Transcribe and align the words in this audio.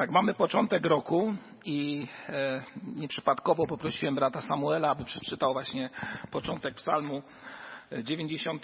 Tak, 0.00 0.10
mamy 0.10 0.34
początek 0.34 0.86
roku 0.86 1.34
i 1.64 2.08
e, 2.28 2.62
nieprzypadkowo 2.96 3.66
poprosiłem 3.66 4.14
brata 4.14 4.40
Samuela, 4.40 4.90
aby 4.90 5.04
przeczytał 5.04 5.52
właśnie 5.52 5.90
początek 6.30 6.74
psalmu 6.74 7.22
90, 8.02 8.62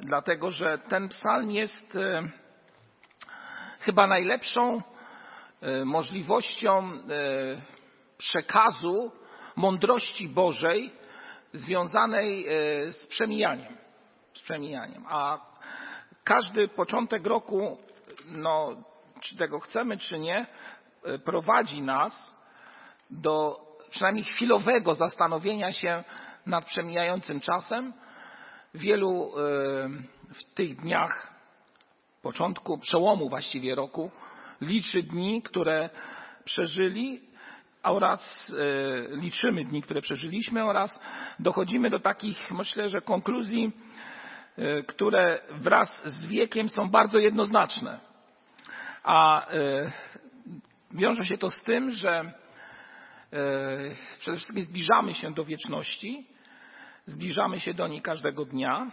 dlatego 0.00 0.50
że 0.50 0.78
ten 0.78 1.08
psalm 1.08 1.50
jest 1.50 1.96
e, 1.96 2.22
chyba 3.80 4.06
najlepszą 4.06 4.82
e, 5.60 5.84
możliwością 5.84 6.92
e, 6.92 6.98
przekazu 8.18 9.12
mądrości 9.56 10.28
Bożej 10.28 10.92
związanej 11.52 12.46
e, 12.46 12.92
z 12.92 13.06
przemijaniem. 13.06 13.76
Z 14.34 14.42
przemijaniem. 14.42 15.04
A 15.08 15.38
każdy 16.24 16.68
początek 16.68 17.26
roku, 17.26 17.78
no, 18.26 18.76
czy 19.22 19.36
tego 19.36 19.60
chcemy, 19.60 19.98
czy 19.98 20.18
nie, 20.18 20.46
e, 21.04 21.18
prowadzi 21.18 21.82
nas 21.82 22.36
do 23.10 23.60
przynajmniej 23.90 24.24
chwilowego 24.24 24.94
zastanowienia 24.94 25.72
się 25.72 26.04
nad 26.46 26.64
przemijającym 26.64 27.40
czasem. 27.40 27.92
Wielu 28.74 29.32
e, 29.36 29.40
w 30.34 30.54
tych 30.54 30.76
dniach 30.76 31.32
początku, 32.22 32.78
przełomu 32.78 33.28
właściwie 33.28 33.74
roku, 33.74 34.10
liczy 34.60 35.02
dni, 35.02 35.42
które 35.42 35.90
przeżyli 36.44 37.20
oraz 37.82 38.52
liczymy 39.10 39.64
dni, 39.64 39.82
które 39.82 40.00
przeżyliśmy 40.00 40.64
oraz 40.64 41.00
dochodzimy 41.38 41.90
do 41.90 41.98
takich, 42.00 42.50
myślę, 42.50 42.88
że 42.88 43.00
konkluzji, 43.00 43.72
które 44.86 45.42
wraz 45.50 46.02
z 46.04 46.26
wiekiem 46.26 46.68
są 46.68 46.90
bardzo 46.90 47.18
jednoznaczne. 47.18 48.11
A 49.04 49.46
wiąże 50.90 51.24
się 51.24 51.38
to 51.38 51.50
z 51.50 51.62
tym, 51.62 51.90
że 51.90 52.32
przede 54.18 54.36
wszystkim 54.36 54.62
zbliżamy 54.62 55.14
się 55.14 55.34
do 55.34 55.44
wieczności, 55.44 56.26
zbliżamy 57.06 57.60
się 57.60 57.74
do 57.74 57.88
niej 57.88 58.02
każdego 58.02 58.44
dnia. 58.44 58.92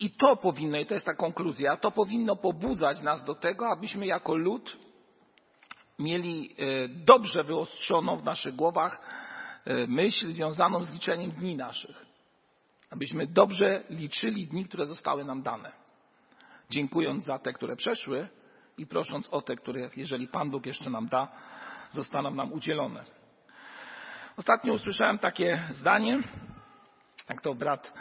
I 0.00 0.10
to 0.10 0.36
powinno, 0.36 0.78
i 0.78 0.86
to 0.86 0.94
jest 0.94 1.06
ta 1.06 1.14
konkluzja, 1.14 1.76
to 1.76 1.90
powinno 1.90 2.36
pobudzać 2.36 3.02
nas 3.02 3.24
do 3.24 3.34
tego, 3.34 3.68
abyśmy 3.68 4.06
jako 4.06 4.36
lud 4.36 4.76
mieli 5.98 6.54
dobrze 6.88 7.44
wyostrzoną 7.44 8.16
w 8.16 8.24
naszych 8.24 8.56
głowach 8.56 9.00
myśl 9.88 10.26
związaną 10.26 10.84
z 10.84 10.92
liczeniem 10.92 11.30
dni 11.30 11.56
naszych. 11.56 12.06
Abyśmy 12.90 13.26
dobrze 13.26 13.82
liczyli 13.90 14.46
dni, 14.46 14.64
które 14.64 14.86
zostały 14.86 15.24
nam 15.24 15.42
dane. 15.42 15.72
Dziękując 16.70 17.24
za 17.24 17.38
te, 17.38 17.52
które 17.52 17.76
przeszły 17.76 18.28
i 18.78 18.86
prosząc 18.86 19.28
o 19.28 19.42
te, 19.42 19.56
które, 19.56 19.90
jeżeli 19.96 20.28
Pan 20.28 20.50
Bóg 20.50 20.66
jeszcze 20.66 20.90
nam 20.90 21.08
da, 21.08 21.28
zostaną 21.90 22.30
nam 22.30 22.52
udzielone. 22.52 23.04
Ostatnio 24.36 24.72
usłyszałem 24.72 25.18
takie 25.18 25.62
zdanie, 25.70 26.22
jak 27.28 27.42
to 27.42 27.54
brat 27.54 27.92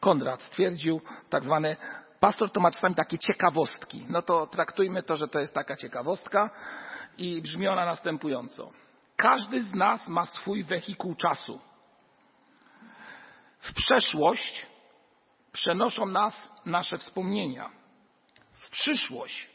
Konrad 0.00 0.42
stwierdził, 0.42 1.00
tak 1.30 1.44
zwane 1.44 1.76
pastor 2.20 2.50
to 2.50 2.60
ma 2.60 2.70
czasami 2.70 2.94
takie 2.94 3.18
ciekawostki. 3.18 4.06
No 4.08 4.22
to 4.22 4.46
traktujmy 4.46 5.02
to, 5.02 5.16
że 5.16 5.28
to 5.28 5.40
jest 5.40 5.54
taka 5.54 5.76
ciekawostka 5.76 6.50
i 7.18 7.42
brzmi 7.42 7.68
ona 7.68 7.84
następująco. 7.84 8.70
Każdy 9.16 9.60
z 9.60 9.74
nas 9.74 10.08
ma 10.08 10.26
swój 10.26 10.64
wehikuł 10.64 11.14
czasu. 11.14 11.60
W 13.58 13.74
przeszłość 13.74 14.66
przenoszą 15.52 16.06
nas 16.06 16.48
nasze 16.66 16.98
wspomnienia. 16.98 17.70
Przyszłość 18.74 19.48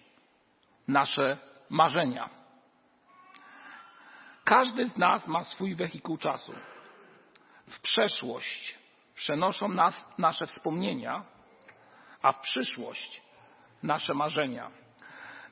nasze 0.87 1.37
marzenia. 1.69 2.29
Każdy 4.43 4.85
z 4.85 4.97
nas 4.97 5.27
ma 5.27 5.43
swój 5.43 5.75
wehikuł 5.75 6.17
czasu. 6.17 6.53
W 7.67 7.81
przeszłość 7.81 8.77
przenoszą 9.15 9.67
nas 9.67 10.13
nasze 10.17 10.45
wspomnienia, 10.45 11.25
a 12.21 12.31
w 12.31 12.39
przyszłość 12.39 13.21
nasze 13.83 14.13
marzenia. 14.13 14.71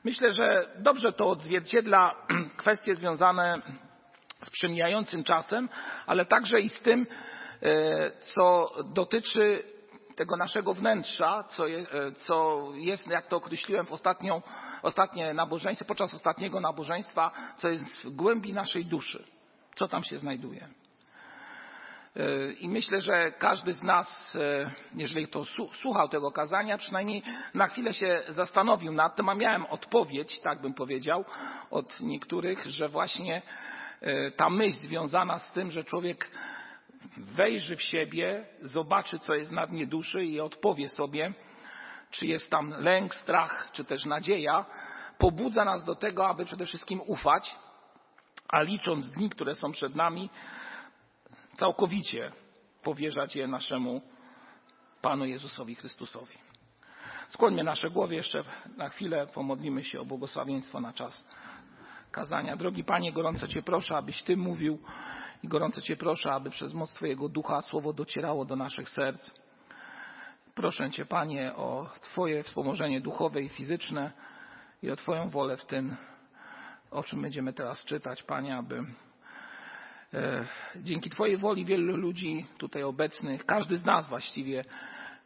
Myślę, 0.04 0.32
że 0.32 0.76
dobrze 0.78 1.12
to 1.12 1.30
odzwierciedla 1.30 2.14
kwestie 2.56 2.94
związane 2.94 3.60
z 4.42 4.50
przemijającym 4.50 5.24
czasem, 5.24 5.68
ale 6.06 6.26
także 6.26 6.60
i 6.60 6.68
z 6.68 6.80
tym, 6.80 7.06
co 8.20 8.74
dotyczy 8.84 9.77
tego 10.18 10.36
naszego 10.36 10.74
wnętrza, 10.74 11.44
co 11.48 11.66
jest, 11.66 11.90
co 12.14 12.68
jest 12.74 13.06
jak 13.06 13.26
to 13.26 13.36
określiłem 13.36 13.86
w 13.86 13.92
ostatnią, 13.92 14.42
ostatnie 14.82 15.34
nabożeństwo, 15.34 15.84
podczas 15.84 16.14
ostatniego 16.14 16.60
nabożeństwa, 16.60 17.30
co 17.56 17.68
jest 17.68 18.04
w 18.04 18.10
głębi 18.10 18.52
naszej 18.52 18.84
duszy. 18.84 19.24
Co 19.74 19.88
tam 19.88 20.04
się 20.04 20.18
znajduje. 20.18 20.68
I 22.60 22.68
myślę, 22.68 23.00
że 23.00 23.32
każdy 23.32 23.72
z 23.72 23.82
nas, 23.82 24.38
jeżeli 24.94 25.28
to 25.28 25.44
słuchał 25.72 26.08
tego 26.08 26.30
kazania, 26.30 26.78
przynajmniej 26.78 27.22
na 27.54 27.66
chwilę 27.66 27.94
się 27.94 28.22
zastanowił 28.28 28.92
nad 28.92 29.16
tym, 29.16 29.28
a 29.28 29.34
miałem 29.34 29.66
odpowiedź, 29.66 30.40
tak 30.40 30.60
bym 30.60 30.74
powiedział, 30.74 31.24
od 31.70 32.00
niektórych, 32.00 32.66
że 32.66 32.88
właśnie 32.88 33.42
ta 34.36 34.50
myśl 34.50 34.78
związana 34.78 35.38
z 35.38 35.52
tym, 35.52 35.70
że 35.70 35.84
człowiek 35.84 36.30
wejrzy 37.16 37.76
w 37.76 37.82
siebie, 37.82 38.46
zobaczy, 38.62 39.18
co 39.18 39.34
jest 39.34 39.52
na 39.52 39.66
dnie 39.66 39.86
duszy 39.86 40.24
i 40.24 40.40
odpowie 40.40 40.88
sobie, 40.88 41.32
czy 42.10 42.26
jest 42.26 42.50
tam 42.50 42.70
lęk, 42.70 43.14
strach, 43.14 43.70
czy 43.72 43.84
też 43.84 44.04
nadzieja, 44.04 44.64
pobudza 45.18 45.64
nas 45.64 45.84
do 45.84 45.94
tego, 45.94 46.28
aby 46.28 46.44
przede 46.44 46.66
wszystkim 46.66 47.00
ufać, 47.06 47.56
a 48.48 48.62
licząc 48.62 49.10
dni, 49.10 49.30
które 49.30 49.54
są 49.54 49.72
przed 49.72 49.94
nami, 49.94 50.30
całkowicie 51.56 52.32
powierzać 52.82 53.36
je 53.36 53.46
naszemu 53.46 54.02
Panu 55.02 55.24
Jezusowi 55.24 55.74
Chrystusowi. 55.74 56.34
Skłońmy 57.28 57.64
nasze 57.64 57.90
głowy 57.90 58.14
jeszcze 58.14 58.44
na 58.76 58.88
chwilę, 58.88 59.26
pomodlimy 59.34 59.84
się 59.84 60.00
o 60.00 60.04
błogosławieństwo 60.04 60.80
na 60.80 60.92
czas 60.92 61.28
kazania. 62.10 62.56
Drogi 62.56 62.84
Panie, 62.84 63.12
gorąco 63.12 63.48
Cię 63.48 63.62
proszę, 63.62 63.96
abyś 63.96 64.22
Ty 64.22 64.36
mówił 64.36 64.78
i 65.42 65.48
gorąco 65.48 65.80
Cię 65.80 65.96
proszę, 65.96 66.32
aby 66.32 66.50
przez 66.50 66.74
moc 66.74 66.94
Twojego 66.94 67.28
ducha 67.28 67.60
słowo 67.60 67.92
docierało 67.92 68.44
do 68.44 68.56
naszych 68.56 68.88
serc. 68.88 69.32
Proszę 70.54 70.90
Cię, 70.90 71.06
Panie, 71.06 71.54
o 71.56 71.90
Twoje 72.00 72.42
wspomożenie 72.42 73.00
duchowe 73.00 73.42
i 73.42 73.48
fizyczne 73.48 74.12
i 74.82 74.90
o 74.90 74.96
Twoją 74.96 75.30
wolę 75.30 75.56
w 75.56 75.64
tym, 75.64 75.96
o 76.90 77.02
czym 77.02 77.22
będziemy 77.22 77.52
teraz 77.52 77.84
czytać, 77.84 78.22
Panie, 78.22 78.56
aby 78.56 78.84
dzięki 80.76 81.10
Twojej 81.10 81.36
woli 81.36 81.64
wielu 81.64 81.96
ludzi 81.96 82.46
tutaj 82.58 82.82
obecnych, 82.82 83.46
każdy 83.46 83.76
z 83.76 83.84
nas 83.84 84.08
właściwie 84.08 84.64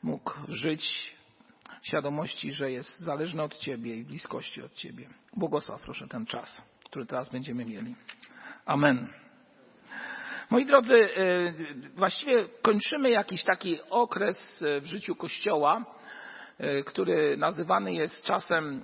mógł 0.02 0.32
żyć 0.48 1.14
w 1.82 1.86
świadomości, 1.86 2.52
że 2.52 2.70
jest 2.70 2.98
zależny 2.98 3.42
od 3.42 3.58
Ciebie 3.58 3.96
i 3.96 4.04
bliskości 4.04 4.62
od 4.62 4.74
Ciebie. 4.74 5.08
Błogosław 5.36 5.80
proszę 5.80 6.08
ten 6.08 6.26
czas, 6.26 6.62
który 6.84 7.06
teraz 7.06 7.30
będziemy 7.30 7.64
mieli. 7.64 7.94
Amen. 8.66 9.08
Moi 10.52 10.66
drodzy, 10.66 11.08
właściwie 11.94 12.48
kończymy 12.62 13.10
jakiś 13.10 13.44
taki 13.44 13.78
okres 13.90 14.64
w 14.80 14.84
życiu 14.84 15.14
Kościoła, 15.16 15.84
który 16.86 17.36
nazywany 17.36 17.92
jest 17.92 18.24
czasem 18.24 18.82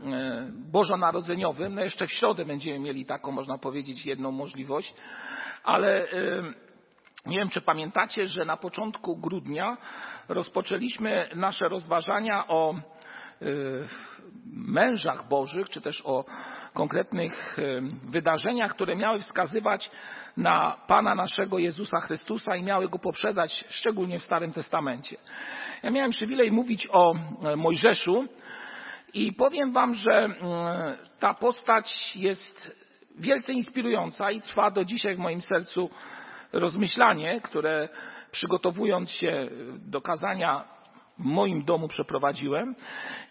bożonarodzeniowym. 0.72 1.74
No 1.74 1.82
jeszcze 1.82 2.06
w 2.06 2.12
środę 2.12 2.44
będziemy 2.44 2.78
mieli 2.78 3.06
taką, 3.06 3.32
można 3.32 3.58
powiedzieć, 3.58 4.06
jedną 4.06 4.32
możliwość 4.32 4.94
ale 5.64 6.08
nie 7.26 7.38
wiem, 7.38 7.48
czy 7.48 7.60
pamiętacie, 7.60 8.26
że 8.26 8.44
na 8.44 8.56
początku 8.56 9.16
grudnia 9.16 9.76
rozpoczęliśmy 10.28 11.28
nasze 11.34 11.68
rozważania 11.68 12.48
o 12.48 12.74
mężach 14.52 15.28
bożych, 15.28 15.70
czy 15.70 15.80
też 15.80 16.02
o 16.04 16.24
konkretnych 16.78 17.56
wydarzeniach, 18.04 18.74
które 18.74 18.96
miały 18.96 19.18
wskazywać 19.18 19.90
na 20.36 20.76
Pana 20.86 21.14
naszego 21.14 21.58
Jezusa 21.58 22.00
Chrystusa 22.00 22.56
i 22.56 22.62
miały 22.62 22.88
go 22.88 22.98
poprzedzać, 22.98 23.64
szczególnie 23.68 24.18
w 24.18 24.22
Starym 24.22 24.52
Testamencie. 24.52 25.16
Ja 25.82 25.90
miałem 25.90 26.10
przywilej 26.10 26.52
mówić 26.52 26.88
o 26.92 27.14
Mojżeszu 27.56 28.26
i 29.14 29.32
powiem 29.32 29.72
Wam, 29.72 29.94
że 29.94 30.28
ta 31.18 31.34
postać 31.34 32.16
jest 32.16 32.76
wielce 33.18 33.52
inspirująca 33.52 34.30
i 34.30 34.40
trwa 34.40 34.70
do 34.70 34.84
dzisiaj 34.84 35.16
w 35.16 35.18
moim 35.18 35.42
sercu 35.42 35.90
rozmyślanie, 36.52 37.40
które 37.40 37.88
przygotowując 38.30 39.10
się 39.10 39.48
do 39.78 40.00
kazania 40.00 40.64
w 41.18 41.24
moim 41.24 41.64
domu 41.64 41.88
przeprowadziłem. 41.88 42.74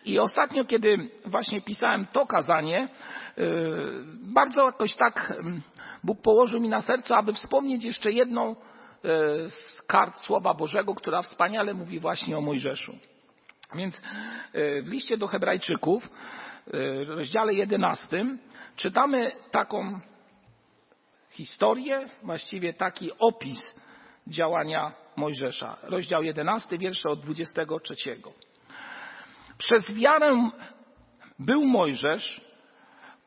I 0.06 0.20
ostatnio, 0.20 0.66
kiedy 0.66 0.98
właśnie 1.26 1.62
pisałem 1.62 2.06
to 2.06 2.26
kazanie, 2.26 2.88
bardzo 4.34 4.66
jakoś 4.66 4.96
tak 4.96 5.34
Bóg 6.04 6.22
położył 6.22 6.60
mi 6.60 6.70
na 6.70 6.82
sercu, 6.82 7.14
aby 7.14 7.34
wspomnieć 7.34 7.84
jeszcze 7.84 8.12
jedną 8.12 8.56
z 9.48 9.82
kart 9.88 10.18
Słowa 10.18 10.54
Bożego, 10.54 10.96
która 10.96 11.22
wspaniale 11.22 11.74
mówi 11.74 12.00
właśnie 12.00 12.38
o 12.38 12.42
Mojżeszu. 12.42 12.98
Więc 13.76 14.02
w 14.84 14.92
liście 14.92 15.18
do 15.18 15.28
Hebrajczyków 15.28 16.10
rozdziale 17.08 17.54
11 17.54 18.26
czytamy 18.76 19.32
taką 19.52 20.00
historię, 21.32 22.10
właściwie 22.24 22.74
taki 22.74 23.12
opis 23.20 23.76
działania 24.28 24.94
Mojżesza. 25.16 25.78
Rozdział 25.84 26.24
11, 26.24 26.78
wiersze 26.78 27.10
od 27.10 27.20
23. 27.20 27.96
Przez 29.58 29.94
wiarę 29.94 30.50
był 31.40 31.66
Mojżesz 31.66 32.47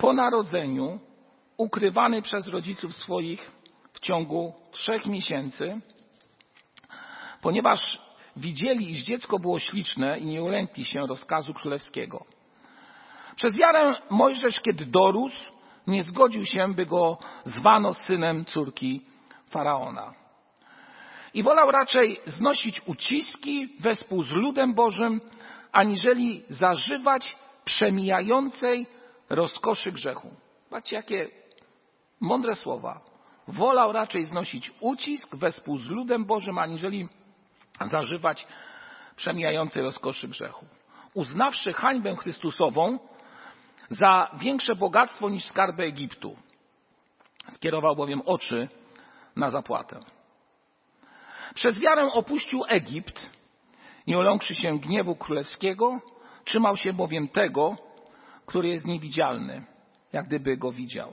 po 0.01 0.13
narodzeniu 0.13 0.99
ukrywany 1.57 2.23
przez 2.23 2.47
rodziców 2.47 2.95
swoich 2.95 3.51
w 3.93 4.01
ciągu 4.01 4.55
trzech 4.71 5.07
miesięcy, 5.07 5.81
ponieważ 7.43 7.99
widzieli, 8.37 8.91
iż 8.91 9.05
dziecko 9.05 9.39
było 9.39 9.59
śliczne 9.59 10.19
i 10.19 10.27
nie 10.27 10.43
ulękli 10.43 10.85
się 10.85 11.01
rozkazu 11.07 11.55
królewskiego. 11.55 12.25
Przez 13.37 13.57
wiarę 13.57 13.95
Mojżesz, 14.11 14.61
kiedy 14.61 14.87
dorósł, 14.87 15.53
nie 15.87 16.03
zgodził 16.03 16.45
się, 16.45 16.75
by 16.75 16.87
go 16.87 17.19
zwano 17.45 17.95
synem 17.95 18.45
córki 18.45 19.03
faraona. 19.51 20.15
I 21.35 21.43
wolał 21.43 21.71
raczej 21.71 22.21
znosić 22.27 22.83
uciski 22.87 23.69
wespół 23.81 24.23
z 24.23 24.31
ludem 24.31 24.75
Bożym, 24.75 25.21
aniżeli 25.73 26.43
zażywać 26.49 27.37
przemijającej 27.65 28.87
rozkoszy 29.31 29.93
grzechu. 29.93 30.31
Patrzcie, 30.71 30.97
jakie 30.97 31.29
mądre 32.21 32.55
słowa. 32.55 33.01
Wolał 33.49 33.93
raczej 33.93 34.25
znosić 34.25 34.73
ucisk 34.81 35.37
wespół 35.37 35.79
z 35.79 35.87
ludem 35.87 36.25
Bożym, 36.25 36.59
aniżeli 36.59 37.09
zażywać 37.91 38.47
przemijającej 39.17 39.83
rozkoszy 39.83 40.29
grzechu. 40.29 40.67
Uznawszy 41.15 41.73
hańbę 41.73 42.17
Chrystusową 42.17 42.99
za 43.89 44.31
większe 44.39 44.75
bogactwo 44.75 45.29
niż 45.29 45.45
skarby 45.45 45.83
Egiptu, 45.83 46.37
skierował 47.49 47.97
bowiem 47.97 48.23
oczy 48.27 48.69
na 49.37 49.51
zapłatę. 49.51 50.01
Przez 51.55 51.81
wiarę 51.81 52.13
opuścił 52.13 52.63
Egipt, 52.69 53.31
nie 54.07 54.19
uląkszy 54.19 54.55
się 54.55 54.79
gniewu 54.79 55.17
królewskiego, 55.17 56.01
trzymał 56.45 56.77
się 56.77 56.93
bowiem 56.93 57.29
tego, 57.29 57.77
który 58.51 58.69
jest 58.69 58.87
niewidzialny, 58.87 59.65
jak 60.13 60.27
gdyby 60.27 60.57
go 60.57 60.73
widział. 60.73 61.13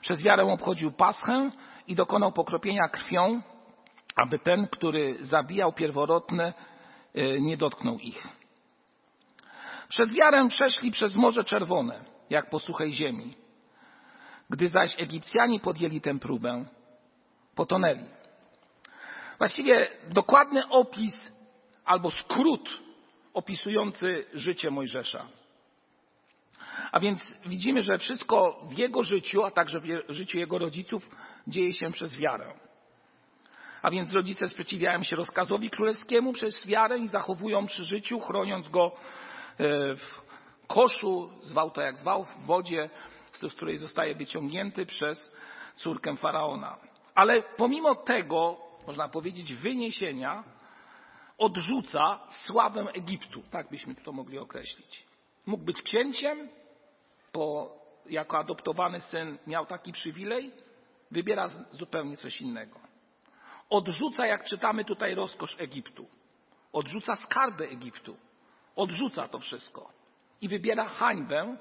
Przez 0.00 0.22
wiarę 0.22 0.44
obchodził 0.44 0.92
Paschę 0.92 1.50
i 1.86 1.94
dokonał 1.94 2.32
pokropienia 2.32 2.88
krwią, 2.88 3.42
aby 4.16 4.38
ten, 4.38 4.66
który 4.66 5.16
zabijał 5.20 5.72
pierworodne, 5.72 6.52
y, 7.16 7.40
nie 7.40 7.56
dotknął 7.56 7.98
ich. 7.98 8.28
Przez 9.88 10.14
wiarę 10.14 10.48
przeszli 10.48 10.90
przez 10.90 11.14
Morze 11.14 11.44
Czerwone, 11.44 12.04
jak 12.30 12.50
po 12.50 12.58
suchej 12.58 12.92
ziemi. 12.92 13.34
Gdy 14.50 14.68
zaś 14.68 15.00
Egipcjanie 15.00 15.60
podjęli 15.60 16.00
tę 16.00 16.18
próbę, 16.18 16.64
potonęli. 17.54 18.04
Właściwie 19.38 19.88
dokładny 20.10 20.68
opis 20.68 21.32
albo 21.84 22.10
skrót 22.10 22.78
opisujący 23.34 24.24
życie 24.34 24.70
Mojżesza. 24.70 25.37
A 26.92 27.00
więc 27.00 27.38
widzimy, 27.46 27.82
że 27.82 27.98
wszystko 27.98 28.60
w 28.70 28.78
jego 28.78 29.02
życiu, 29.02 29.44
a 29.44 29.50
także 29.50 29.80
w 29.80 30.12
życiu 30.12 30.38
jego 30.38 30.58
rodziców 30.58 31.10
dzieje 31.46 31.72
się 31.72 31.90
przez 31.90 32.16
wiarę. 32.16 32.54
A 33.82 33.90
więc 33.90 34.12
rodzice 34.12 34.48
sprzeciwiają 34.48 35.02
się 35.02 35.16
rozkazowi 35.16 35.70
królewskiemu 35.70 36.32
przez 36.32 36.66
wiarę 36.66 36.98
i 36.98 37.08
zachowują 37.08 37.66
przy 37.66 37.84
życiu, 37.84 38.20
chroniąc 38.20 38.68
go 38.68 38.86
e, 38.86 39.96
w 39.96 40.22
koszu, 40.66 41.30
zwał 41.42 41.70
to 41.70 41.80
jak 41.80 41.98
zwał, 41.98 42.24
w 42.24 42.46
wodzie, 42.46 42.90
z 43.32 43.54
której 43.54 43.76
zostaje 43.78 44.14
wyciągnięty 44.14 44.86
przez 44.86 45.32
córkę 45.76 46.16
faraona. 46.16 46.76
Ale 47.14 47.42
pomimo 47.56 47.94
tego, 47.94 48.56
można 48.86 49.08
powiedzieć, 49.08 49.54
wyniesienia, 49.54 50.44
odrzuca 51.38 52.20
sławę 52.44 52.86
Egiptu, 52.94 53.42
tak 53.50 53.70
byśmy 53.70 53.94
to 53.94 54.12
mogli 54.12 54.38
określić. 54.38 55.04
Mógł 55.46 55.64
być 55.64 55.82
księciem, 55.82 56.48
jako 58.08 58.38
adoptowany 58.38 59.00
syn 59.00 59.38
miał 59.46 59.66
taki 59.66 59.92
przywilej, 59.92 60.52
wybiera 61.10 61.48
zupełnie 61.70 62.16
coś 62.16 62.40
innego. 62.40 62.80
Odrzuca, 63.70 64.26
jak 64.26 64.44
czytamy 64.44 64.84
tutaj, 64.84 65.14
rozkosz 65.14 65.56
Egiptu. 65.58 66.06
Odrzuca 66.72 67.16
skarby 67.16 67.68
Egiptu. 67.68 68.16
Odrzuca 68.76 69.28
to 69.28 69.38
wszystko. 69.38 69.92
I 70.40 70.48
wybiera 70.48 70.88
hańbę 70.88 71.56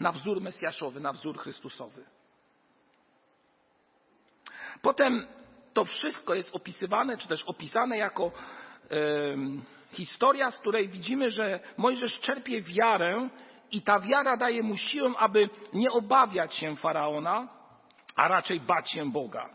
na 0.00 0.12
wzór 0.12 0.40
Mesjaszowy, 0.40 1.00
na 1.00 1.12
wzór 1.12 1.38
Chrystusowy. 1.38 2.04
Potem 4.82 5.26
to 5.74 5.84
wszystko 5.84 6.34
jest 6.34 6.54
opisywane, 6.54 7.16
czy 7.16 7.28
też 7.28 7.44
opisane 7.44 7.98
jako 7.98 8.32
historia, 9.92 10.50
z 10.50 10.58
której 10.58 10.88
widzimy, 10.88 11.30
że 11.30 11.60
Mojżesz 11.76 12.14
czerpie 12.14 12.62
wiarę 12.62 13.28
i 13.70 13.82
ta 13.82 13.98
wiara 13.98 14.36
daje 14.36 14.62
mu 14.62 14.76
siłę, 14.76 15.12
aby 15.18 15.48
nie 15.72 15.90
obawiać 15.92 16.54
się 16.54 16.76
faraona, 16.76 17.48
a 18.16 18.28
raczej 18.28 18.60
bać 18.60 18.90
się 18.90 19.10
Boga. 19.10 19.50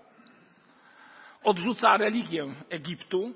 Odrzuca 1.43 1.97
religię 1.97 2.47
Egiptu, 2.69 3.33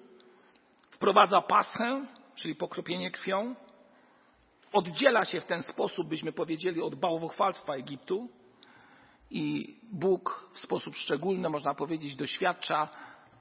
wprowadza 0.91 1.41
paschę, 1.41 2.05
czyli 2.35 2.55
pokropienie 2.55 3.11
krwią, 3.11 3.55
oddziela 4.73 5.25
się 5.25 5.41
w 5.41 5.45
ten 5.45 5.63
sposób, 5.63 6.07
byśmy 6.07 6.31
powiedzieli, 6.31 6.81
od 6.81 6.95
bałwochwalstwa 6.95 7.73
Egiptu 7.73 8.29
i 9.29 9.75
Bóg 9.91 10.49
w 10.53 10.59
sposób 10.59 10.95
szczególny, 10.95 11.49
można 11.49 11.73
powiedzieć, 11.73 12.15
doświadcza 12.15 12.87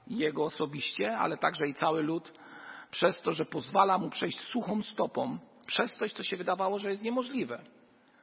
jego 0.07 0.43
osobiście, 0.43 1.17
ale 1.17 1.37
także 1.37 1.67
i 1.67 1.73
cały 1.73 2.03
lud 2.03 2.33
przez 2.91 3.21
to, 3.21 3.33
że 3.33 3.45
pozwala 3.45 3.97
mu 3.97 4.09
przejść 4.09 4.39
suchą 4.39 4.83
stopą 4.83 5.37
przez 5.65 5.95
coś, 5.95 6.13
co 6.13 6.23
się 6.23 6.37
wydawało, 6.37 6.79
że 6.79 6.89
jest 6.89 7.03
niemożliwe, 7.03 7.61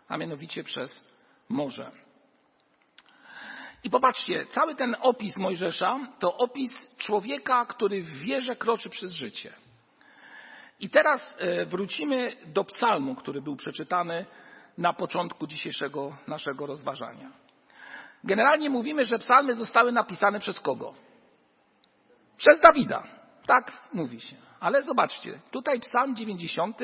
a 0.09 0.17
mianowicie 0.17 0.65
przez 0.65 1.05
morze. 1.49 1.91
I 3.85 3.91
popatrzcie, 3.91 4.47
cały 4.47 4.75
ten 4.75 4.97
opis 5.00 5.37
Mojżesza 5.37 5.99
to 6.19 6.37
opis 6.37 6.97
człowieka, 6.99 7.67
który 7.67 8.03
w 8.03 8.19
wierze 8.19 8.56
kroczy 8.56 8.89
przez 8.89 9.12
życie. 9.12 9.53
I 10.81 10.91
teraz 10.91 11.37
e, 11.39 11.65
wrócimy 11.65 12.37
do 12.47 12.65
psalmu, 12.65 13.15
który 13.15 13.43
był 13.43 13.56
przeczytany 13.56 14.27
na 14.79 14.93
początku 14.93 15.47
dzisiejszego 15.47 16.17
naszego 16.27 16.67
rozważania. 16.67 17.33
Generalnie 18.25 18.70
mówimy, 18.70 19.05
że 19.05 19.19
psalmy 19.19 19.55
zostały 19.55 19.93
napisane 19.93 20.41
przez 20.41 20.61
kogo? 20.61 20.94
Przez 22.37 22.61
Dawida. 22.61 23.03
Tak 23.46 23.89
mówi 23.93 24.20
się. 24.20 24.37
Ale 24.61 24.82
zobaczcie, 24.82 25.41
tutaj 25.51 25.81
psalm 25.81 26.17
90 26.17 26.79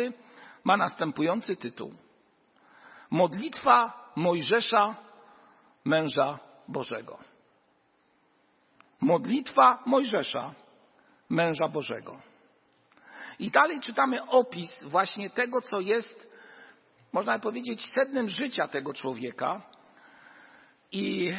ma 0.64 0.76
następujący 0.76 1.56
tytuł. 1.56 1.94
Modlitwa 3.10 3.92
Mojżesza, 4.16 4.96
męża 5.84 6.38
Bożego. 6.68 7.18
Modlitwa 9.00 9.82
Mojżesza, 9.86 10.54
męża 11.28 11.68
Bożego. 11.68 12.20
I 13.38 13.50
dalej 13.50 13.80
czytamy 13.80 14.26
opis 14.26 14.84
właśnie 14.84 15.30
tego, 15.30 15.60
co 15.60 15.80
jest, 15.80 16.30
można 17.12 17.38
powiedzieć, 17.38 17.80
sednem 17.94 18.28
życia 18.28 18.68
tego 18.68 18.94
człowieka 18.94 19.62
i 20.92 21.32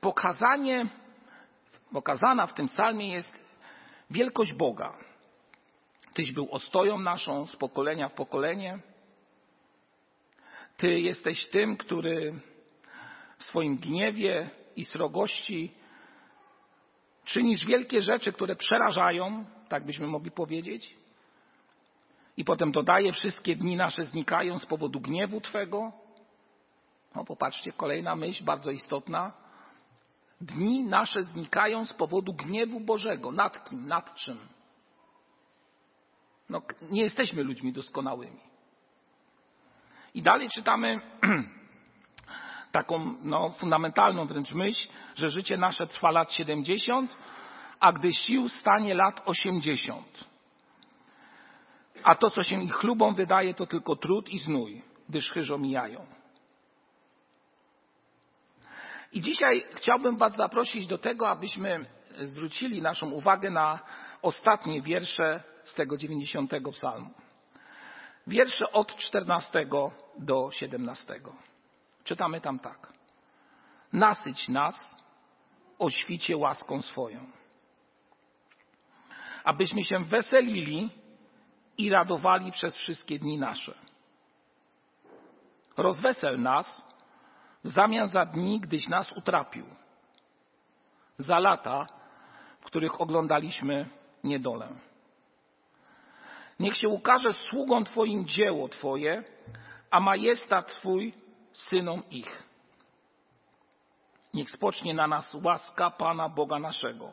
pokazanie, 0.00 0.86
pokazana 1.92 2.46
w 2.46 2.54
tym 2.54 2.66
psalmie 2.66 3.12
jest 3.12 3.32
wielkość 4.10 4.52
Boga. 4.52 5.11
Tyś 6.14 6.32
był 6.32 6.48
ostoją 6.50 6.98
naszą 6.98 7.46
z 7.46 7.56
pokolenia 7.56 8.08
w 8.08 8.14
pokolenie. 8.14 8.78
Ty 10.76 11.00
jesteś 11.00 11.48
tym, 11.48 11.76
który 11.76 12.40
w 13.38 13.44
swoim 13.44 13.76
gniewie 13.76 14.50
i 14.76 14.84
srogości 14.84 15.72
czynisz 17.24 17.64
wielkie 17.64 18.02
rzeczy, 18.02 18.32
które 18.32 18.56
przerażają, 18.56 19.44
tak 19.68 19.86
byśmy 19.86 20.06
mogli 20.06 20.30
powiedzieć. 20.30 20.96
I 22.36 22.44
potem 22.44 22.72
dodaje, 22.72 23.12
wszystkie 23.12 23.56
dni 23.56 23.76
nasze 23.76 24.04
znikają 24.04 24.58
z 24.58 24.66
powodu 24.66 25.00
gniewu 25.00 25.40
Twego. 25.40 25.92
No 27.14 27.24
popatrzcie, 27.24 27.72
kolejna 27.72 28.16
myśl 28.16 28.44
bardzo 28.44 28.70
istotna. 28.70 29.32
Dni 30.40 30.84
nasze 30.84 31.22
znikają 31.22 31.86
z 31.86 31.92
powodu 31.92 32.32
gniewu 32.32 32.80
Bożego. 32.80 33.32
Nad 33.32 33.68
kim? 33.68 33.86
Nad 33.86 34.14
czym? 34.14 34.38
No, 36.52 36.62
nie 36.90 37.02
jesteśmy 37.02 37.42
ludźmi 37.42 37.72
doskonałymi. 37.72 38.40
I 40.14 40.22
dalej 40.22 40.48
czytamy 40.50 41.00
taką 42.72 43.16
no, 43.22 43.50
fundamentalną 43.50 44.26
wręcz 44.26 44.52
myśl, 44.52 44.88
że 45.14 45.30
życie 45.30 45.56
nasze 45.56 45.86
trwa 45.86 46.10
lat 46.10 46.32
70, 46.32 47.16
a 47.80 47.92
gdy 47.92 48.12
sił 48.12 48.48
stanie 48.48 48.94
lat 48.94 49.22
80. 49.24 50.32
a 52.04 52.14
to, 52.14 52.30
co 52.30 52.42
się 52.42 52.62
ich 52.62 52.74
chlubą 52.74 53.14
wydaje, 53.14 53.54
to 53.54 53.66
tylko 53.66 53.96
trud 53.96 54.28
i 54.28 54.38
znój, 54.38 54.82
gdyż 55.08 55.30
chyżo 55.30 55.58
mijają. 55.58 56.06
I 59.12 59.20
dzisiaj 59.20 59.64
chciałbym 59.74 60.16
Was 60.16 60.36
zaprosić 60.36 60.86
do 60.86 60.98
tego, 60.98 61.28
abyśmy 61.28 61.86
zwrócili 62.18 62.82
naszą 62.82 63.10
uwagę 63.10 63.50
na 63.50 63.80
ostatnie 64.22 64.82
wiersze 64.82 65.42
z 65.64 65.74
tego 65.74 65.96
90 65.96 66.52
psalmu. 66.72 67.10
Wiersze 68.26 68.72
od 68.72 68.96
14 68.96 69.66
do 70.18 70.50
17. 70.50 71.20
Czytamy 72.04 72.40
tam 72.40 72.58
tak. 72.58 72.92
Nasyć 73.92 74.48
nas 74.48 74.96
o 75.78 75.90
świcie 75.90 76.36
łaską 76.36 76.82
swoją, 76.82 77.26
abyśmy 79.44 79.84
się 79.84 80.04
weselili 80.04 80.90
i 81.78 81.90
radowali 81.90 82.52
przez 82.52 82.76
wszystkie 82.76 83.18
dni 83.18 83.38
nasze. 83.38 83.74
Rozwesel 85.76 86.40
nas 86.40 86.84
w 87.64 87.68
zamian 87.68 88.08
za 88.08 88.26
dni, 88.26 88.60
gdyś 88.60 88.88
nas 88.88 89.12
utrapił, 89.12 89.66
za 91.18 91.38
lata, 91.38 91.86
w 92.60 92.64
których 92.64 93.00
oglądaliśmy 93.00 93.86
niedolę. 94.24 94.68
Niech 96.60 96.76
się 96.76 96.88
ukaże 96.88 97.32
sługom 97.32 97.84
Twoim 97.84 98.26
dzieło 98.26 98.68
Twoje, 98.68 99.24
a 99.90 100.00
majestat 100.00 100.74
Twój 100.74 101.14
synom 101.52 102.02
ich. 102.10 102.42
Niech 104.34 104.50
spocznie 104.50 104.94
na 104.94 105.06
nas 105.06 105.34
łaska 105.34 105.90
Pana 105.90 106.28
Boga 106.28 106.58
naszego, 106.58 107.12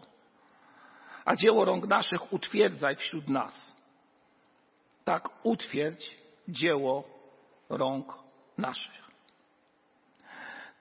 a 1.25 1.35
dzieło 1.35 1.65
rąk 1.65 1.87
naszych 1.87 2.33
utwierdzaj 2.33 2.95
wśród 2.95 3.27
nas. 3.27 3.75
Tak 5.05 5.29
utwierdź 5.43 6.11
dzieło 6.47 7.03
rąk 7.69 8.13
naszych. 8.57 9.09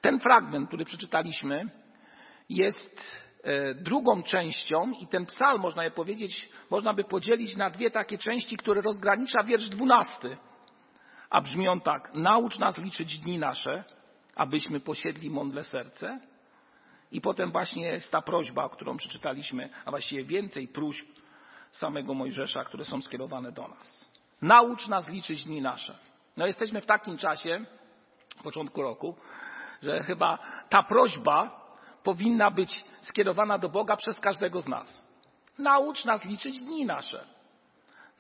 Ten 0.01 0.21
fragment, 0.21 0.69
który 0.69 0.85
przeczytaliśmy, 0.85 1.69
jest 2.49 3.28
drugą 3.75 4.23
częścią 4.23 4.93
i 5.01 5.07
ten 5.07 5.27
psalm, 5.27 5.61
można 5.61 5.85
je 5.85 5.91
powiedzieć, 5.91 6.49
można 6.71 6.95
by 6.95 7.05
podzielić 7.05 7.57
na 7.57 7.71
dwie 7.71 7.91
takie 7.91 8.19
części, 8.19 8.57
które 8.57 8.81
rozgranicza 8.81 9.43
wiersz 9.43 9.69
dwunasty. 9.69 10.37
A 11.31 11.41
brzmi 11.41 11.69
on 11.69 11.81
tak: 11.81 12.15
Naucz 12.15 12.59
nas 12.59 12.79
liczyć 12.79 13.19
dni 13.19 13.39
nasze, 13.39 13.85
abyśmy 14.35 14.81
posiedli 14.81 15.31
mądre 15.31 15.63
serce. 15.63 16.21
I 17.13 17.21
potem 17.21 17.53
właśnie 17.53 17.87
jest 17.87 18.11
ta 18.11 18.23
prośba, 18.23 18.69
którą 18.69 18.97
przeczytaliśmy, 18.97 19.69
a 19.85 19.91
właściwie 19.91 20.25
więcej 20.25 20.69
próśb 20.69 21.07
samego 21.73 22.15
Mojżesza, 22.15 22.65
które 22.65 22.85
są 22.85 23.03
skierowane 23.03 23.53
do 23.53 23.69
nas. 23.69 24.11
Naucz 24.43 24.89
nas 24.89 25.09
liczyć 25.09 25.45
dni 25.45 25.63
nasze. 25.63 25.99
No 26.37 26.47
jesteśmy 26.47 26.81
w 26.81 26.87
takim 26.87 27.19
czasie, 27.19 27.65
w 28.39 28.43
początku 28.43 28.83
roku, 28.83 29.17
że 29.83 30.03
chyba 30.03 30.39
ta 30.69 30.83
prośba 30.83 31.58
powinna 32.05 32.51
być 32.51 32.85
skierowana 33.01 33.59
do 33.59 33.69
Boga 33.69 33.97
przez 33.97 34.21
każdego 34.21 34.61
z 34.61 34.69
nas. 34.69 35.09
Naucz 35.59 36.05
nas 36.05 36.25
liczyć 36.25 36.61
dni 36.61 36.87
nasze. 36.87 37.25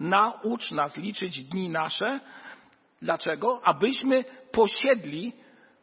Naucz 0.00 0.70
nas 0.70 0.96
liczyć 0.96 1.44
dni 1.44 1.68
nasze. 1.68 2.20
Dlaczego? 3.02 3.60
Abyśmy 3.64 4.24
posiedli 4.52 5.32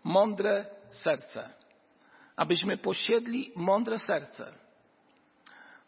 mądre 0.04 0.66
serce. 0.92 1.50
Abyśmy 2.36 2.78
posiedli 2.78 3.52
mądre 3.56 4.00
serce. 4.00 4.54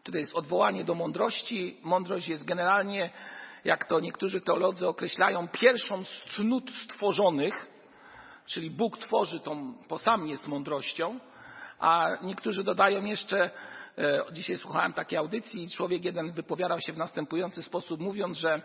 Tutaj 0.04 0.22
jest 0.22 0.36
odwołanie 0.36 0.84
do 0.84 0.96
mądrości. 0.96 1.78
Mądrość 1.84 2.28
jest 2.28 2.46
generalnie, 2.46 3.10
jak 3.66 3.88
to 3.88 4.00
niektórzy 4.00 4.42
teolodzy 4.42 4.88
określają, 4.88 5.48
pierwszą 5.48 6.04
z 6.04 6.24
cnót 6.36 6.72
stworzonych, 6.72 7.68
czyli 8.46 8.72
Bóg 8.72 8.98
tworzy 8.98 9.40
tą, 9.40 9.74
bo 9.90 10.00
sam 10.00 10.28
jest 10.28 10.48
mądrością, 10.48 11.20
a 11.80 12.10
niektórzy 12.22 12.64
dodają 12.64 13.04
jeszcze, 13.04 13.50
e, 13.98 14.24
dzisiaj 14.32 14.58
słuchałem 14.58 14.94
takiej 14.94 15.18
audycji 15.18 15.64
i 15.64 15.70
człowiek 15.70 16.06
jeden 16.06 16.32
wypowiadał 16.32 16.80
się 16.80 16.94
w 16.94 16.98
następujący 16.98 17.64
sposób, 17.64 18.00
mówiąc, 18.00 18.38
że 18.38 18.62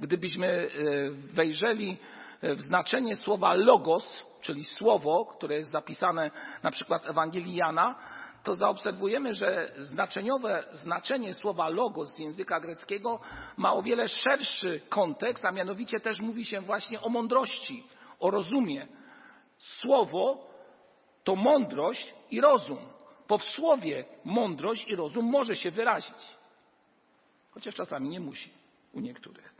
gdybyśmy 0.00 0.46
e, 0.46 0.68
wejrzeli 1.10 1.96
w 2.42 2.60
znaczenie 2.60 3.16
słowa 3.16 3.54
logos, 3.54 4.24
czyli 4.40 4.64
słowo, 4.64 5.24
które 5.24 5.54
jest 5.54 5.70
zapisane 5.70 6.30
na 6.62 6.70
przykład 6.70 7.04
w 7.04 7.10
Ewangelii 7.10 7.54
Jana, 7.54 7.94
to 8.46 8.54
zaobserwujemy, 8.54 9.34
że 9.34 9.72
znaczeniowe 9.78 10.64
znaczenie 10.72 11.34
słowa 11.34 11.68
logos 11.68 12.14
z 12.14 12.18
języka 12.18 12.60
greckiego 12.60 13.20
ma 13.56 13.72
o 13.72 13.82
wiele 13.82 14.08
szerszy 14.08 14.80
kontekst, 14.88 15.44
a 15.44 15.50
mianowicie 15.50 16.00
też 16.00 16.20
mówi 16.20 16.44
się 16.44 16.60
właśnie 16.60 17.00
o 17.00 17.08
mądrości, 17.08 17.84
o 18.20 18.30
rozumie. 18.30 18.86
Słowo 19.58 20.50
to 21.24 21.36
mądrość 21.36 22.14
i 22.30 22.40
rozum. 22.40 22.78
Bo 23.28 23.38
w 23.38 23.44
słowie 23.44 24.04
mądrość 24.24 24.88
i 24.88 24.96
rozum 24.96 25.24
może 25.30 25.56
się 25.56 25.70
wyrazić. 25.70 26.36
Chociaż 27.50 27.74
czasami 27.74 28.08
nie 28.08 28.20
musi 28.20 28.50
u 28.92 29.00
niektórych, 29.00 29.54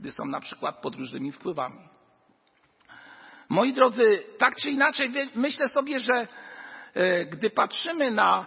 gdy 0.00 0.12
są 0.12 0.24
na 0.24 0.40
przykład 0.40 0.80
pod 0.80 0.94
różnymi 0.94 1.32
wpływami. 1.32 1.88
Moi 3.48 3.72
drodzy, 3.72 4.22
tak 4.38 4.56
czy 4.56 4.70
inaczej, 4.70 5.10
myślę 5.34 5.68
sobie, 5.68 6.00
że 6.00 6.28
e, 6.94 7.24
gdy 7.24 7.50
patrzymy 7.50 8.10
na 8.10 8.46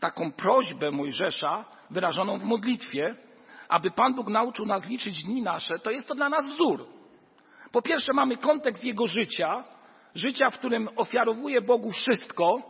taką 0.00 0.32
prośbę 0.32 0.90
Mojżesza 0.90 1.64
wyrażoną 1.90 2.38
w 2.38 2.44
modlitwie, 2.44 3.16
aby 3.68 3.90
Pan 3.90 4.14
Bóg 4.14 4.28
nauczył 4.28 4.66
nas 4.66 4.86
liczyć 4.86 5.24
dni 5.24 5.42
nasze, 5.42 5.78
to 5.78 5.90
jest 5.90 6.08
to 6.08 6.14
dla 6.14 6.28
nas 6.28 6.46
wzór. 6.46 6.86
Po 7.72 7.82
pierwsze, 7.82 8.12
mamy 8.12 8.36
kontekst 8.36 8.84
jego 8.84 9.06
życia, 9.06 9.64
życia, 10.14 10.50
w 10.50 10.58
którym 10.58 10.88
ofiarowuje 10.96 11.60
Bogu 11.60 11.90
wszystko 11.90 12.62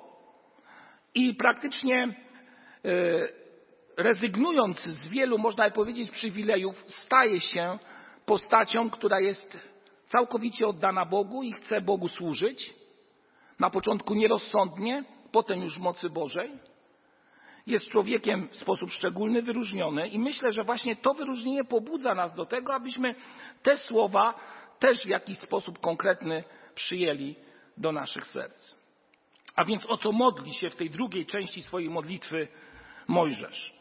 i 1.15 1.35
praktycznie 1.35 2.05
e, 2.05 2.93
rezygnując 3.97 4.83
z 4.83 5.09
wielu, 5.09 5.39
można 5.39 5.71
powiedzieć, 5.71 6.11
przywilejów, 6.11 6.85
staje 6.87 7.41
się 7.41 7.79
postacią, 8.27 8.91
która 8.91 9.21
jest 9.21 9.59
całkowicie 10.07 10.67
oddana 10.67 11.07
Bogu 11.07 11.43
i 11.43 11.53
chce 11.53 11.81
Bogu 11.81 12.09
służyć. 12.09 12.75
Na 13.59 13.71
początku 13.71 14.15
nierozsądnie, 14.15 15.05
potem 15.33 15.63
już 15.63 15.79
mocy 15.79 16.11
Bożej. 16.11 16.51
Jest 17.67 17.89
człowiekiem 17.89 18.49
w 18.49 18.57
sposób 18.57 18.91
szczególny 18.91 19.43
wyróżniony 19.43 20.09
i 20.09 20.19
myślę, 20.19 20.53
że 20.53 20.65
właśnie 20.65 20.97
to 20.97 21.15
wyróżnienie 21.15 21.65
pobudza 21.65 22.15
nas 22.15 22.35
do 22.35 22.47
tego, 22.47 22.75
abyśmy 22.75 23.15
te 23.63 23.77
słowa 23.77 24.35
też 24.79 25.03
w 25.05 25.09
jakiś 25.09 25.39
sposób 25.39 25.79
konkretny 25.81 26.45
przyjęli 26.75 27.37
do 27.76 27.93
naszych 27.93 28.26
serc. 28.26 28.75
A 29.57 29.64
więc 29.64 29.87
o 29.87 29.97
co 29.97 30.12
modli 30.12 30.55
się 30.55 30.71
w 30.71 30.76
tej 30.76 30.91
drugiej 30.91 31.26
części 31.26 31.62
swojej 31.62 31.91
modlitwy 31.91 32.49
Mojżesz? 33.09 33.75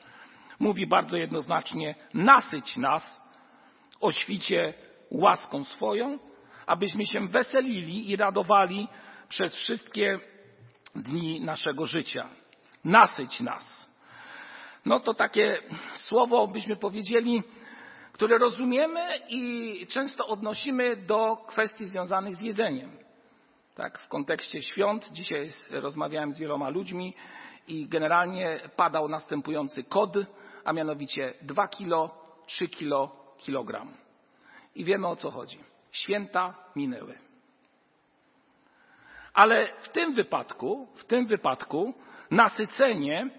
Mówi 0.59 0.87
bardzo 0.87 1.17
jednoznacznie: 1.17 1.95
nasyć 2.13 2.77
nas 2.77 3.21
o 4.01 4.11
świcie 4.11 4.73
łaską 5.11 5.63
swoją, 5.63 6.19
abyśmy 6.65 7.05
się 7.05 7.27
weselili 7.27 8.09
i 8.09 8.15
radowali 8.15 8.87
przez 9.29 9.55
wszystkie 9.55 10.19
dni 10.95 11.41
naszego 11.41 11.85
życia. 11.85 12.29
Nasyć 12.83 13.39
nas. 13.39 13.91
No 14.85 14.99
to 14.99 15.13
takie 15.13 15.57
słowo, 15.93 16.47
byśmy 16.47 16.75
powiedzieli, 16.75 17.43
które 18.11 18.37
rozumiemy 18.37 19.19
i 19.29 19.87
często 19.87 20.27
odnosimy 20.27 20.95
do 20.95 21.37
kwestii 21.47 21.85
związanych 21.85 22.35
z 22.35 22.41
jedzeniem. 22.41 22.97
Tak, 23.75 23.99
w 23.99 24.07
kontekście 24.07 24.61
świąt, 24.61 25.09
dzisiaj 25.11 25.49
rozmawiałem 25.71 26.31
z 26.31 26.39
wieloma 26.39 26.69
ludźmi 26.69 27.13
i 27.67 27.87
generalnie 27.87 28.59
padał 28.75 29.09
następujący 29.09 29.83
kod, 29.83 30.17
a 30.63 30.73
mianowicie 30.73 31.33
2 31.41 31.67
kilo, 31.67 32.09
3 32.45 32.67
kilo, 32.67 33.15
kilogram. 33.37 33.93
I 34.75 34.85
wiemy 34.85 35.07
o 35.07 35.15
co 35.15 35.31
chodzi. 35.31 35.59
Święta 35.91 36.55
minęły. 36.75 37.17
Ale 39.33 39.73
w 39.81 39.89
tym 39.89 40.13
wypadku, 40.13 40.87
w 40.95 41.05
tym 41.05 41.25
wypadku 41.25 41.93
nasycenie 42.31 43.29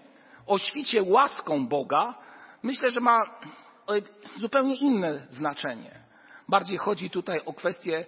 o 0.47 0.57
świcie 0.57 1.03
łaską 1.03 1.67
Boga 1.67 2.15
myślę, 2.63 2.91
że 2.91 2.99
ma 2.99 3.25
zupełnie 4.35 4.75
inne 4.75 5.27
znaczenie. 5.29 5.99
Bardziej 6.49 6.77
chodzi 6.77 7.09
tutaj 7.09 7.41
o 7.45 7.53
kwestię 7.53 8.05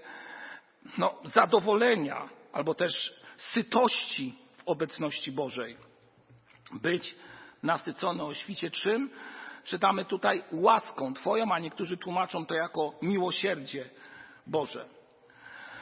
no, 0.98 1.16
zadowolenia 1.24 2.30
albo 2.54 2.74
też 2.74 3.14
sytości 3.38 4.36
w 4.58 4.64
obecności 4.66 5.32
Bożej. 5.32 5.78
Być 6.74 7.16
nasycony 7.64 8.24
o 8.24 8.34
świcie 8.34 8.72
czym? 8.72 9.10
Czytamy 9.64 10.06
tutaj 10.06 10.44
łaską 10.52 11.14
Twoją, 11.14 11.52
a 11.52 11.60
niektórzy 11.60 11.98
tłumaczą 11.98 12.46
to 12.46 12.56
jako 12.56 12.94
miłosierdzie 13.02 13.90
Boże. 14.48 14.86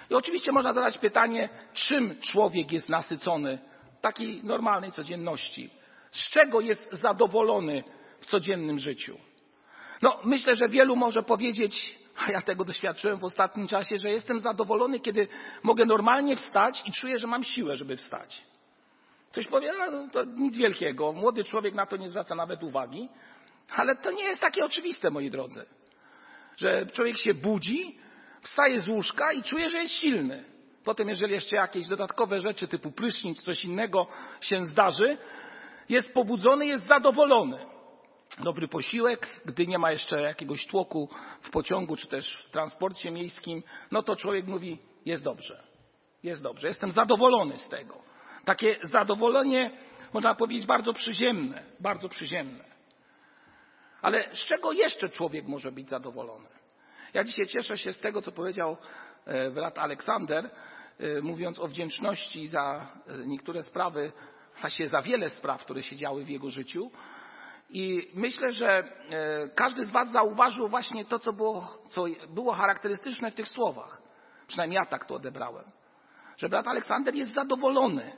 I 0.09 0.13
oczywiście 0.13 0.51
można 0.51 0.73
zadać 0.73 0.97
pytanie, 0.97 1.49
czym 1.73 2.21
człowiek 2.21 2.71
jest 2.71 2.89
nasycony 2.89 3.59
w 3.97 4.01
takiej 4.01 4.43
normalnej 4.43 4.91
codzienności? 4.91 5.69
Z 6.11 6.29
czego 6.29 6.61
jest 6.61 6.91
zadowolony 6.91 7.83
w 8.19 8.25
codziennym 8.25 8.79
życiu? 8.79 9.17
No, 10.03 10.19
myślę, 10.23 10.55
że 10.55 10.67
wielu 10.67 10.95
może 10.95 11.23
powiedzieć, 11.23 11.99
a 12.17 12.31
ja 12.31 12.41
tego 12.41 12.65
doświadczyłem 12.65 13.19
w 13.19 13.23
ostatnim 13.23 13.67
czasie, 13.67 13.97
że 13.97 14.09
jestem 14.09 14.39
zadowolony, 14.39 14.99
kiedy 14.99 15.27
mogę 15.63 15.85
normalnie 15.85 16.35
wstać 16.35 16.83
i 16.85 16.91
czuję, 16.91 17.19
że 17.19 17.27
mam 17.27 17.43
siłę, 17.43 17.75
żeby 17.75 17.97
wstać. 17.97 18.43
Ktoś 19.31 19.47
powie, 19.47 19.71
no, 19.77 20.07
to 20.11 20.23
nic 20.23 20.57
wielkiego, 20.57 21.13
młody 21.13 21.43
człowiek 21.43 21.73
na 21.73 21.85
to 21.85 21.97
nie 21.97 22.09
zwraca 22.09 22.35
nawet 22.35 22.63
uwagi, 22.63 23.09
ale 23.69 23.95
to 23.95 24.11
nie 24.11 24.23
jest 24.23 24.41
takie 24.41 24.65
oczywiste, 24.65 25.09
moi 25.09 25.29
drodzy, 25.29 25.65
że 26.57 26.85
człowiek 26.85 27.17
się 27.17 27.33
budzi, 27.33 27.97
wstaje 28.41 28.79
z 28.79 28.87
łóżka 28.87 29.33
i 29.33 29.43
czuje, 29.43 29.69
że 29.69 29.77
jest 29.77 29.93
silny. 29.93 30.45
Potem, 30.83 31.09
jeżeli 31.09 31.33
jeszcze 31.33 31.55
jakieś 31.55 31.87
dodatkowe 31.87 32.39
rzeczy 32.39 32.67
typu 32.67 32.91
prysznic, 32.91 33.41
coś 33.41 33.65
innego 33.65 34.07
się 34.41 34.65
zdarzy, 34.65 35.17
jest 35.89 36.13
pobudzony, 36.13 36.65
jest 36.65 36.85
zadowolony. 36.85 37.72
Dobry 38.39 38.67
posiłek, 38.67 39.41
gdy 39.45 39.67
nie 39.67 39.79
ma 39.79 39.91
jeszcze 39.91 40.21
jakiegoś 40.21 40.67
tłoku 40.67 41.09
w 41.41 41.49
pociągu 41.49 41.95
czy 41.95 42.07
też 42.07 42.37
w 42.47 42.49
transporcie 42.49 43.11
miejskim, 43.11 43.63
no 43.91 44.03
to 44.03 44.15
człowiek 44.15 44.47
mówi, 44.47 44.79
jest 45.05 45.23
dobrze, 45.23 45.63
jest 46.23 46.41
dobrze, 46.41 46.67
jestem 46.67 46.91
zadowolony 46.91 47.57
z 47.57 47.69
tego. 47.69 47.97
Takie 48.45 48.79
zadowolenie, 48.83 49.71
można 50.13 50.35
powiedzieć, 50.35 50.65
bardzo 50.65 50.93
przyziemne, 50.93 51.63
bardzo 51.79 52.09
przyziemne. 52.09 52.63
Ale 54.01 54.29
z 54.31 54.45
czego 54.45 54.71
jeszcze 54.71 55.09
człowiek 55.09 55.47
może 55.47 55.71
być 55.71 55.89
zadowolony? 55.89 56.47
Ja 57.13 57.23
dzisiaj 57.23 57.45
cieszę 57.45 57.77
się 57.77 57.93
z 57.93 57.99
tego, 57.99 58.21
co 58.21 58.31
powiedział 58.31 58.77
e, 59.25 59.51
brat 59.51 59.77
Aleksander, 59.77 60.49
e, 60.99 61.21
mówiąc 61.21 61.59
o 61.59 61.67
wdzięczności 61.67 62.47
za 62.47 62.87
e, 63.07 63.25
niektóre 63.25 63.63
sprawy, 63.63 64.11
właściwie 64.61 64.89
za 64.89 65.01
wiele 65.01 65.29
spraw, 65.29 65.63
które 65.63 65.83
się 65.83 65.95
działy 65.95 66.25
w 66.25 66.29
jego 66.29 66.49
życiu. 66.49 66.91
I 67.75 68.11
myślę, 68.13 68.51
że 68.51 68.83
każdy 69.55 69.85
z 69.85 69.91
Was 69.91 70.11
zauważył 70.11 70.67
właśnie 70.67 71.05
to, 71.05 71.19
co 71.19 71.33
było, 71.33 71.77
co 71.87 72.05
było 72.29 72.53
charakterystyczne 72.53 73.31
w 73.31 73.35
tych 73.35 73.47
słowach. 73.47 74.01
Przynajmniej 74.47 74.75
ja 74.75 74.85
tak 74.85 75.05
to 75.05 75.15
odebrałem. 75.15 75.65
Że 76.37 76.49
brat 76.49 76.67
Aleksander 76.67 77.15
jest 77.15 77.33
zadowolony 77.33 78.17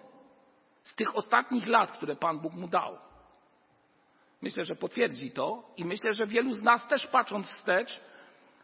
z 0.83 0.95
tych 0.95 1.15
ostatnich 1.15 1.67
lat, 1.67 1.91
które 1.91 2.15
Pan 2.15 2.39
Bóg 2.39 2.53
mu 2.53 2.67
dał. 2.67 2.97
Myślę, 4.41 4.65
że 4.65 4.75
potwierdzi 4.75 5.31
to 5.31 5.63
i 5.77 5.85
myślę, 5.85 6.13
że 6.13 6.25
wielu 6.25 6.53
z 6.53 6.63
nas 6.63 6.87
też 6.87 7.07
patrząc 7.07 7.47
wstecz, 7.47 8.01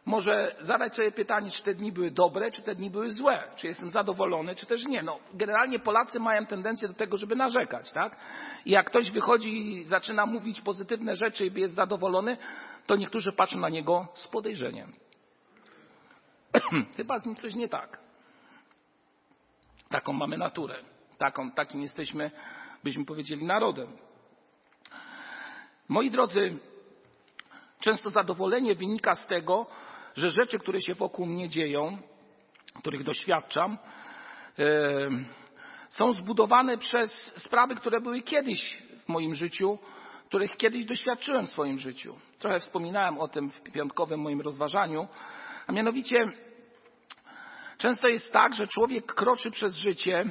może 0.06 0.56
zadać 0.60 0.94
sobie 0.94 1.12
pytanie, 1.12 1.50
czy 1.50 1.62
te 1.62 1.74
dni 1.74 1.92
były 1.92 2.10
dobre, 2.10 2.50
czy 2.50 2.62
te 2.62 2.74
dni 2.74 2.90
były 2.90 3.10
złe, 3.10 3.42
czy 3.56 3.66
jestem 3.66 3.90
zadowolony, 3.90 4.54
czy 4.54 4.66
też 4.66 4.84
nie. 4.84 5.02
No, 5.02 5.18
generalnie 5.34 5.78
Polacy 5.78 6.20
mają 6.20 6.46
tendencję 6.46 6.88
do 6.88 6.94
tego, 6.94 7.16
żeby 7.16 7.36
narzekać, 7.36 7.92
tak? 7.92 8.16
I 8.64 8.70
jak 8.70 8.86
ktoś 8.86 9.10
wychodzi 9.10 9.72
i 9.72 9.84
zaczyna 9.84 10.26
mówić 10.26 10.60
pozytywne 10.60 11.16
rzeczy 11.16 11.46
i 11.46 11.60
jest 11.60 11.74
zadowolony, 11.74 12.36
to 12.86 12.96
niektórzy 12.96 13.32
patrzą 13.32 13.58
na 13.58 13.68
niego 13.68 14.08
z 14.14 14.28
podejrzeniem. 14.28 14.92
Chyba 16.96 17.18
z 17.18 17.26
nim 17.26 17.34
coś 17.34 17.54
nie 17.54 17.68
tak. 17.68 17.98
Taką 19.88 20.12
mamy 20.12 20.38
naturę. 20.38 20.74
Taką, 21.18 21.50
takim 21.50 21.82
jesteśmy, 21.82 22.30
byśmy 22.84 23.04
powiedzieli, 23.04 23.44
narodem. 23.44 23.88
Moi 25.88 26.10
drodzy, 26.10 26.58
często 27.80 28.10
zadowolenie 28.10 28.74
wynika 28.74 29.14
z 29.14 29.26
tego, 29.26 29.66
że 30.14 30.30
rzeczy, 30.30 30.58
które 30.58 30.80
się 30.80 30.94
wokół 30.94 31.26
mnie 31.26 31.48
dzieją, 31.48 31.98
których 32.78 33.04
doświadczam, 33.04 33.78
są 35.88 36.12
zbudowane 36.12 36.78
przez 36.78 37.32
sprawy, 37.36 37.74
które 37.74 38.00
były 38.00 38.22
kiedyś 38.22 38.82
w 39.04 39.08
moim 39.08 39.34
życiu, 39.34 39.78
których 40.28 40.56
kiedyś 40.56 40.84
doświadczyłem 40.84 41.46
w 41.46 41.50
swoim 41.50 41.78
życiu. 41.78 42.18
Trochę 42.38 42.60
wspominałem 42.60 43.18
o 43.18 43.28
tym 43.28 43.50
w 43.50 43.62
piątkowym 43.62 44.20
moim 44.20 44.40
rozważaniu, 44.40 45.08
a 45.66 45.72
mianowicie 45.72 46.18
często 47.78 48.08
jest 48.08 48.32
tak, 48.32 48.54
że 48.54 48.66
człowiek 48.66 49.14
kroczy 49.14 49.50
przez 49.50 49.76
życie 49.76 50.24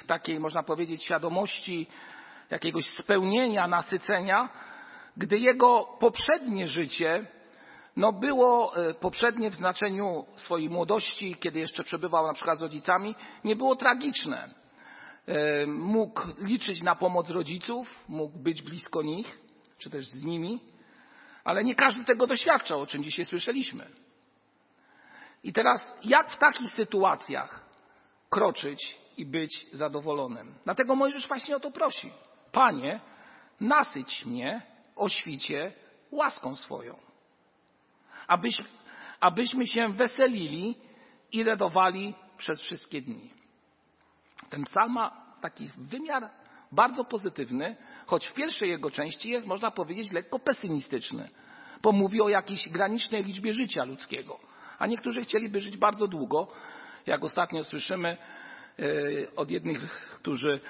w 0.00 0.04
takiej, 0.06 0.40
można 0.40 0.62
powiedzieć, 0.62 1.04
świadomości 1.04 1.86
jakiegoś 2.50 2.86
spełnienia, 2.86 3.66
nasycenia, 3.66 4.48
gdy 5.16 5.38
jego 5.38 5.96
poprzednie 6.00 6.66
życie 6.66 7.26
no 7.98 8.12
było 8.12 8.76
e, 8.76 8.94
poprzednie 8.94 9.50
w 9.50 9.54
znaczeniu 9.54 10.26
swojej 10.36 10.70
młodości, 10.70 11.36
kiedy 11.40 11.58
jeszcze 11.58 11.84
przebywał 11.84 12.26
na 12.26 12.32
przykład 12.32 12.58
z 12.58 12.62
rodzicami, 12.62 13.14
nie 13.44 13.56
było 13.56 13.76
tragiczne. 13.76 14.54
E, 15.26 15.66
mógł 15.66 16.22
liczyć 16.38 16.82
na 16.82 16.94
pomoc 16.94 17.30
rodziców, 17.30 18.04
mógł 18.08 18.38
być 18.38 18.62
blisko 18.62 19.02
nich, 19.02 19.38
czy 19.78 19.90
też 19.90 20.06
z 20.06 20.24
nimi, 20.24 20.60
ale 21.44 21.64
nie 21.64 21.74
każdy 21.74 22.04
tego 22.04 22.26
doświadczał, 22.26 22.80
o 22.80 22.86
czym 22.86 23.02
dzisiaj 23.02 23.24
słyszeliśmy. 23.24 23.86
I 25.44 25.52
teraz, 25.52 25.96
jak 26.04 26.30
w 26.30 26.38
takich 26.38 26.70
sytuacjach 26.70 27.64
kroczyć 28.30 28.98
i 29.16 29.26
być 29.26 29.66
zadowolonym? 29.72 30.54
Dlatego 30.64 30.94
Mojżesz 30.94 31.28
właśnie 31.28 31.56
o 31.56 31.60
to 31.60 31.70
prosi. 31.70 32.12
Panie, 32.52 33.00
nasyć 33.60 34.24
mnie 34.26 34.62
o 34.96 35.08
świcie 35.08 35.72
łaską 36.10 36.56
swoją 36.56 37.07
abyś, 38.28 38.62
abyśmy 39.20 39.66
się 39.66 39.88
weselili 39.88 40.76
i 41.32 41.44
radowali 41.44 42.14
przez 42.36 42.60
wszystkie 42.60 43.02
dni. 43.02 43.30
Ten 44.50 44.64
psalm 44.64 44.92
ma 44.92 45.26
taki 45.40 45.70
wymiar 45.76 46.30
bardzo 46.72 47.04
pozytywny, 47.04 47.76
choć 48.06 48.28
w 48.28 48.34
pierwszej 48.34 48.70
jego 48.70 48.90
części 48.90 49.30
jest, 49.30 49.46
można 49.46 49.70
powiedzieć, 49.70 50.12
lekko 50.12 50.38
pesymistyczny, 50.38 51.28
bo 51.82 51.92
mówi 51.92 52.20
o 52.20 52.28
jakiejś 52.28 52.68
granicznej 52.68 53.24
liczbie 53.24 53.52
życia 53.52 53.84
ludzkiego. 53.84 54.38
A 54.78 54.86
niektórzy 54.86 55.20
chcieliby 55.20 55.60
żyć 55.60 55.76
bardzo 55.76 56.06
długo, 56.06 56.52
jak 57.06 57.24
ostatnio 57.24 57.64
słyszymy 57.64 58.08
e, 58.78 58.84
od 59.36 59.50
jednych, 59.50 60.10
którzy 60.20 60.60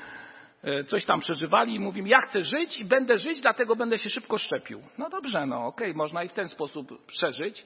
coś 0.86 1.04
tam 1.04 1.20
przeżywali 1.20 1.74
i 1.74 1.80
mówią, 1.80 2.04
ja 2.04 2.18
chcę 2.18 2.42
żyć 2.42 2.80
i 2.80 2.84
będę 2.84 3.18
żyć, 3.18 3.40
dlatego 3.40 3.76
będę 3.76 3.98
się 3.98 4.08
szybko 4.08 4.38
szczepił. 4.38 4.82
No 4.98 5.10
dobrze, 5.10 5.46
no 5.46 5.66
okej, 5.66 5.86
okay, 5.86 5.96
można 5.96 6.24
i 6.24 6.28
w 6.28 6.32
ten 6.32 6.48
sposób 6.48 7.06
przeżyć. 7.06 7.64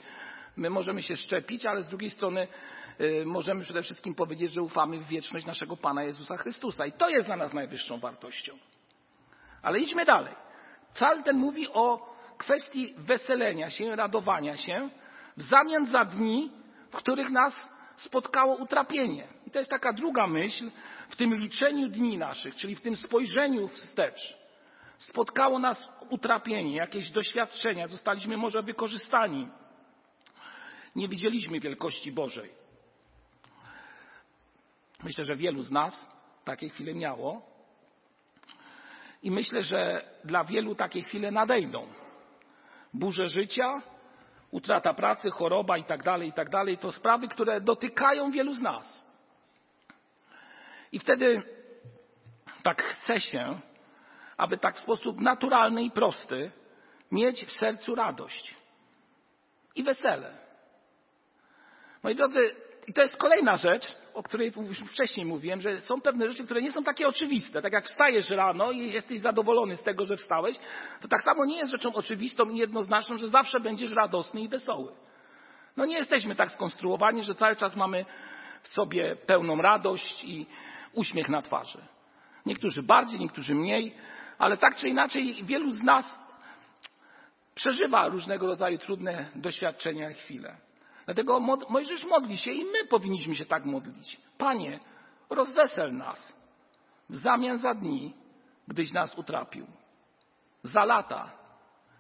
My 0.57 0.71
możemy 0.71 1.03
się 1.03 1.17
szczepić, 1.17 1.67
ale 1.67 1.83
z 1.83 1.89
drugiej 1.89 2.11
strony 2.11 2.49
y, 3.01 3.25
możemy 3.27 3.63
przede 3.65 3.83
wszystkim 3.83 4.15
powiedzieć, 4.15 4.53
że 4.53 4.63
ufamy 4.63 4.99
w 4.99 5.07
wieczność 5.07 5.47
naszego 5.47 5.77
Pana 5.77 6.03
Jezusa 6.03 6.37
Chrystusa. 6.37 6.87
I 6.87 6.93
to 6.93 7.09
jest 7.09 7.27
dla 7.27 7.37
nas 7.37 7.53
najwyższą 7.53 7.99
wartością. 7.99 8.53
Ale 9.63 9.79
idźmy 9.79 10.05
dalej. 10.05 10.35
Cal 10.93 11.23
ten 11.23 11.37
mówi 11.37 11.69
o 11.69 12.13
kwestii 12.39 12.95
weselenia 12.99 13.71
się, 13.71 13.97
radowania 13.97 14.57
się 14.57 14.89
w 15.37 15.43
zamian 15.43 15.87
za 15.87 16.05
dni, 16.05 16.51
w 16.91 16.97
których 16.97 17.31
nas 17.31 17.71
spotkało 17.97 18.57
utrapienie. 18.57 19.29
I 19.47 19.51
to 19.51 19.59
jest 19.59 19.71
taka 19.71 19.93
druga 19.93 20.27
myśl 20.27 20.71
w 21.13 21.17
tym 21.17 21.35
liczeniu 21.35 21.89
dni 21.89 22.19
naszych, 22.19 22.57
czyli 22.57 22.77
w 22.77 22.81
tym 22.81 22.97
spojrzeniu 22.97 23.69
wstecz. 23.69 24.37
Spotkało 24.99 25.59
nas 25.59 25.89
utrapienie, 26.11 26.77
jakieś 26.77 27.11
doświadczenia, 27.11 27.87
zostaliśmy 27.87 28.37
może 28.37 28.63
wykorzystani, 28.63 29.49
nie 30.97 31.09
widzieliśmy 31.09 31.61
wielkości 31.61 32.13
Bożej. 32.13 32.51
Myślę, 35.03 35.25
że 35.25 35.37
wielu 35.37 35.63
z 35.63 35.71
nas 35.71 36.09
takie 36.45 36.69
chwile 36.69 36.95
miało. 36.95 37.43
I 39.23 39.31
myślę, 39.31 39.63
że 39.63 40.05
dla 40.25 40.45
wielu 40.45 40.75
takie 40.75 41.03
chwile 41.03 41.31
nadejdą. 41.31 41.87
Burze 42.95 43.27
życia, 43.27 43.83
utrata 44.51 44.95
pracy, 44.95 45.31
choroba 45.31 45.79
i 45.79 45.85
tak 45.85 46.03
dalej, 46.03 46.29
i 46.29 46.33
tak 46.33 46.49
to 46.81 46.93
sprawy, 46.93 47.29
które 47.29 47.61
dotykają 47.61 48.31
wielu 48.31 48.55
z 48.55 48.61
nas. 48.61 49.12
I 50.93 50.99
wtedy 50.99 51.43
tak 52.63 52.83
chce 52.83 53.21
się, 53.21 53.61
aby 54.37 54.59
tak 54.59 54.77
w 54.77 54.81
sposób 54.81 55.21
naturalny 55.21 55.83
i 55.83 55.91
prosty 55.91 56.51
mieć 57.13 57.45
w 57.45 57.53
sercu 57.53 57.95
radość 57.95 58.55
i 59.75 59.83
wesele. 59.83 60.39
Moi 62.03 62.15
drodzy, 62.15 62.55
i 62.89 62.93
to 62.93 63.03
jest 63.03 63.17
kolejna 63.17 63.57
rzecz, 63.57 63.97
o 64.15 64.23
której 64.23 64.53
już 64.57 64.79
wcześniej 64.79 65.27
mówiłem, 65.27 65.61
że 65.61 65.81
są 65.81 66.01
pewne 66.01 66.31
rzeczy, 66.31 66.45
które 66.45 66.63
nie 66.63 66.73
są 66.73 66.85
takie 66.85 67.09
oczywiste. 67.09 67.63
Tak 67.63 67.73
jak 67.73 67.85
wstajesz 67.85 68.31
rano 68.31 68.71
i 68.71 68.93
jesteś 68.93 69.21
zadowolony 69.21 69.77
z 69.77 69.83
tego, 69.83 70.07
że 70.07 70.17
wstałeś, 70.17 70.57
to 71.01 71.09
tak 71.09 71.23
samo 71.23 71.45
nie 71.45 71.59
jest 71.59 71.73
rzeczą 71.73 71.95
oczywistą 71.95 72.51
i 72.51 72.57
jednoznaczną, 72.57 73.19
że 73.19 73.27
zawsze 73.27 73.61
będziesz 73.61 73.93
radosny 73.93 74.41
i 74.41 74.49
wesoły. 74.49 74.93
No 75.77 75.85
nie 75.85 75.97
jesteśmy 75.97 76.37
tak 76.37 76.51
skonstruowani, 76.51 77.23
że 77.23 77.35
cały 77.35 77.57
czas 77.57 77.77
mamy 77.77 78.05
w 78.63 78.69
sobie 78.69 79.17
pełną 79.17 79.63
radość 79.63 80.25
i 80.25 80.47
uśmiech 80.95 81.29
na 81.29 81.43
twarzy. 81.43 81.79
Niektórzy 82.47 82.83
bardziej, 82.83 83.21
niektórzy 83.21 83.55
mniej, 83.55 83.95
ale 84.39 84.57
tak 84.57 84.77
czy 84.77 84.89
inaczej 84.89 85.45
wielu 85.45 85.71
z 85.71 85.83
nas 85.83 86.13
przeżywa 87.55 88.09
różnego 88.09 88.47
rodzaju 88.47 88.79
trudne 88.79 89.31
doświadczenia 89.35 90.11
i 90.11 90.15
chwile. 90.15 90.57
Dlatego 91.05 91.41
Mojżesz 91.69 92.05
modli 92.05 92.39
się 92.39 92.51
i 92.51 92.65
my 92.65 92.85
powinniśmy 92.89 93.35
się 93.35 93.47
tak 93.47 93.65
modlić. 93.65 94.21
Panie, 94.39 94.81
rozwesel 95.31 95.97
nas 95.97 96.37
w 97.11 97.17
zamian 97.17 97.59
za 97.59 97.75
dni, 97.75 98.15
gdyś 98.69 98.93
nas 98.93 99.19
utrapił. 99.19 99.67
Za 100.63 100.85
lata, 100.85 101.33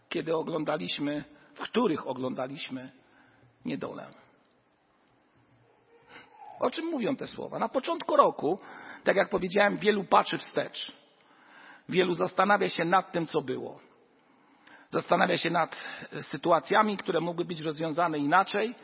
kiedy 0.08 0.36
oglądaliśmy, 0.36 1.24
w 1.54 1.60
których 1.60 2.06
oglądaliśmy 2.06 2.92
niedolę. 3.64 4.10
O 6.60 6.70
czym 6.70 6.86
mówią 6.86 7.16
te 7.16 7.26
słowa? 7.26 7.58
Na 7.58 7.68
początku 7.68 8.16
roku, 8.16 8.58
tak 9.04 9.16
jak 9.16 9.28
powiedziałem, 9.28 9.76
wielu 9.76 10.04
patrzy 10.04 10.38
wstecz. 10.38 10.92
Wielu 11.88 12.14
zastanawia 12.14 12.68
się 12.68 12.84
nad 12.84 13.12
tym, 13.12 13.26
co 13.26 13.40
było. 13.40 13.80
Zastanawia 14.90 15.38
się 15.38 15.50
nad 15.50 15.84
sytuacjami, 16.22 16.96
które 16.96 17.20
mogły 17.20 17.44
być 17.44 17.60
rozwiązane 17.60 18.18
inaczej 18.18 18.74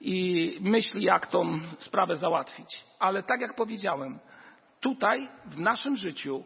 i 0.00 0.58
myśli, 0.60 1.04
jak 1.04 1.26
tą 1.26 1.60
sprawę 1.78 2.16
załatwić. 2.16 2.84
Ale 2.98 3.22
tak 3.22 3.40
jak 3.40 3.54
powiedziałem, 3.54 4.18
tutaj 4.80 5.28
w 5.44 5.60
naszym 5.60 5.96
życiu 5.96 6.44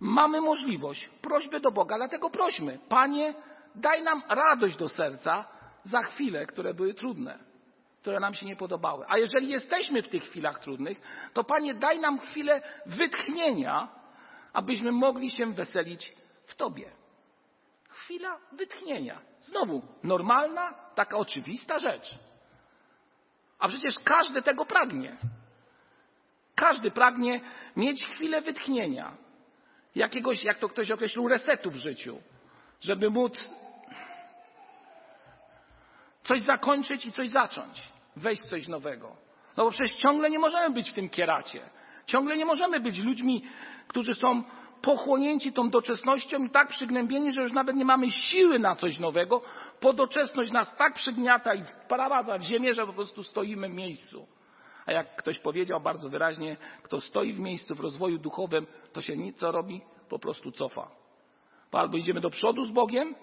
mamy 0.00 0.40
możliwość 0.40 1.08
prośby 1.22 1.60
do 1.60 1.70
Boga, 1.70 1.96
dlatego 1.96 2.30
prośmy, 2.30 2.78
Panie, 2.88 3.34
daj 3.74 4.02
nam 4.02 4.22
radość 4.28 4.76
do 4.76 4.88
serca 4.88 5.44
za 5.84 6.02
chwile, 6.02 6.46
które 6.46 6.74
były 6.74 6.94
trudne, 6.94 7.38
które 8.06 8.20
nam 8.20 8.34
się 8.34 8.46
nie 8.46 8.56
podobały. 8.56 9.04
A 9.08 9.18
jeżeli 9.18 9.48
jesteśmy 9.48 10.02
w 10.02 10.08
tych 10.08 10.22
chwilach 10.22 10.58
trudnych, 10.58 11.00
to 11.32 11.44
Panie, 11.44 11.74
daj 11.74 11.98
nam 11.98 12.18
chwilę 12.18 12.62
wytchnienia, 12.86 13.88
abyśmy 14.52 14.92
mogli 14.92 15.30
się 15.30 15.52
weselić 15.52 16.12
w 16.46 16.54
Tobie. 16.54 16.90
Chwila 17.88 18.38
wytchnienia. 18.52 19.20
Znowu, 19.40 19.82
normalna, 20.02 20.74
taka 20.94 21.16
oczywista 21.16 21.78
rzecz. 21.78 22.18
A 23.58 23.68
przecież 23.68 23.98
każdy 24.04 24.42
tego 24.42 24.64
pragnie. 24.64 25.16
Każdy 26.54 26.90
pragnie 26.90 27.40
mieć 27.76 28.04
chwilę 28.04 28.42
wytchnienia. 28.42 29.16
Jakiegoś, 29.94 30.44
jak 30.44 30.58
to 30.58 30.68
ktoś 30.68 30.90
określił, 30.90 31.28
resetu 31.28 31.70
w 31.70 31.76
życiu. 31.76 32.22
Żeby 32.80 33.10
móc 33.10 33.54
coś 36.22 36.40
zakończyć 36.40 37.06
i 37.06 37.12
coś 37.12 37.28
zacząć. 37.28 37.95
Wejść 38.16 38.42
coś 38.42 38.68
nowego. 38.68 39.16
No 39.56 39.64
bo 39.64 39.70
przecież 39.70 39.94
ciągle 39.94 40.30
nie 40.30 40.38
możemy 40.38 40.74
być 40.74 40.90
w 40.90 40.94
tym 40.94 41.08
kieracie. 41.08 41.60
Ciągle 42.06 42.36
nie 42.36 42.44
możemy 42.44 42.80
być 42.80 42.98
ludźmi, 42.98 43.44
którzy 43.88 44.14
są 44.14 44.44
pochłonięci 44.82 45.52
tą 45.52 45.70
doczesnością 45.70 46.38
i 46.38 46.50
tak 46.50 46.68
przygnębieni, 46.68 47.32
że 47.32 47.42
już 47.42 47.52
nawet 47.52 47.76
nie 47.76 47.84
mamy 47.84 48.10
siły 48.10 48.58
na 48.58 48.76
coś 48.76 48.98
nowego. 48.98 49.42
Podoczesność 49.80 50.52
nas 50.52 50.76
tak 50.76 50.94
przygniata 50.94 51.54
i 51.54 51.64
wprowadza 51.64 52.38
w 52.38 52.42
ziemię, 52.42 52.74
że 52.74 52.86
po 52.86 52.92
prostu 52.92 53.22
stoimy 53.22 53.68
w 53.68 53.72
miejscu. 53.72 54.26
A 54.86 54.92
jak 54.92 55.16
ktoś 55.16 55.38
powiedział 55.38 55.80
bardzo 55.80 56.08
wyraźnie, 56.08 56.56
kto 56.82 57.00
stoi 57.00 57.32
w 57.32 57.38
miejscu 57.38 57.74
w 57.74 57.80
rozwoju 57.80 58.18
duchowym, 58.18 58.66
to 58.92 59.00
się 59.00 59.16
nic 59.16 59.38
co 59.38 59.52
robi, 59.52 59.80
po 60.08 60.18
prostu 60.18 60.52
cofa. 60.52 60.90
Bo 61.72 61.78
albo 61.78 61.96
idziemy 61.96 62.20
do 62.20 62.30
przodu 62.30 62.64
z 62.64 62.70
Bogiem, 62.70 63.14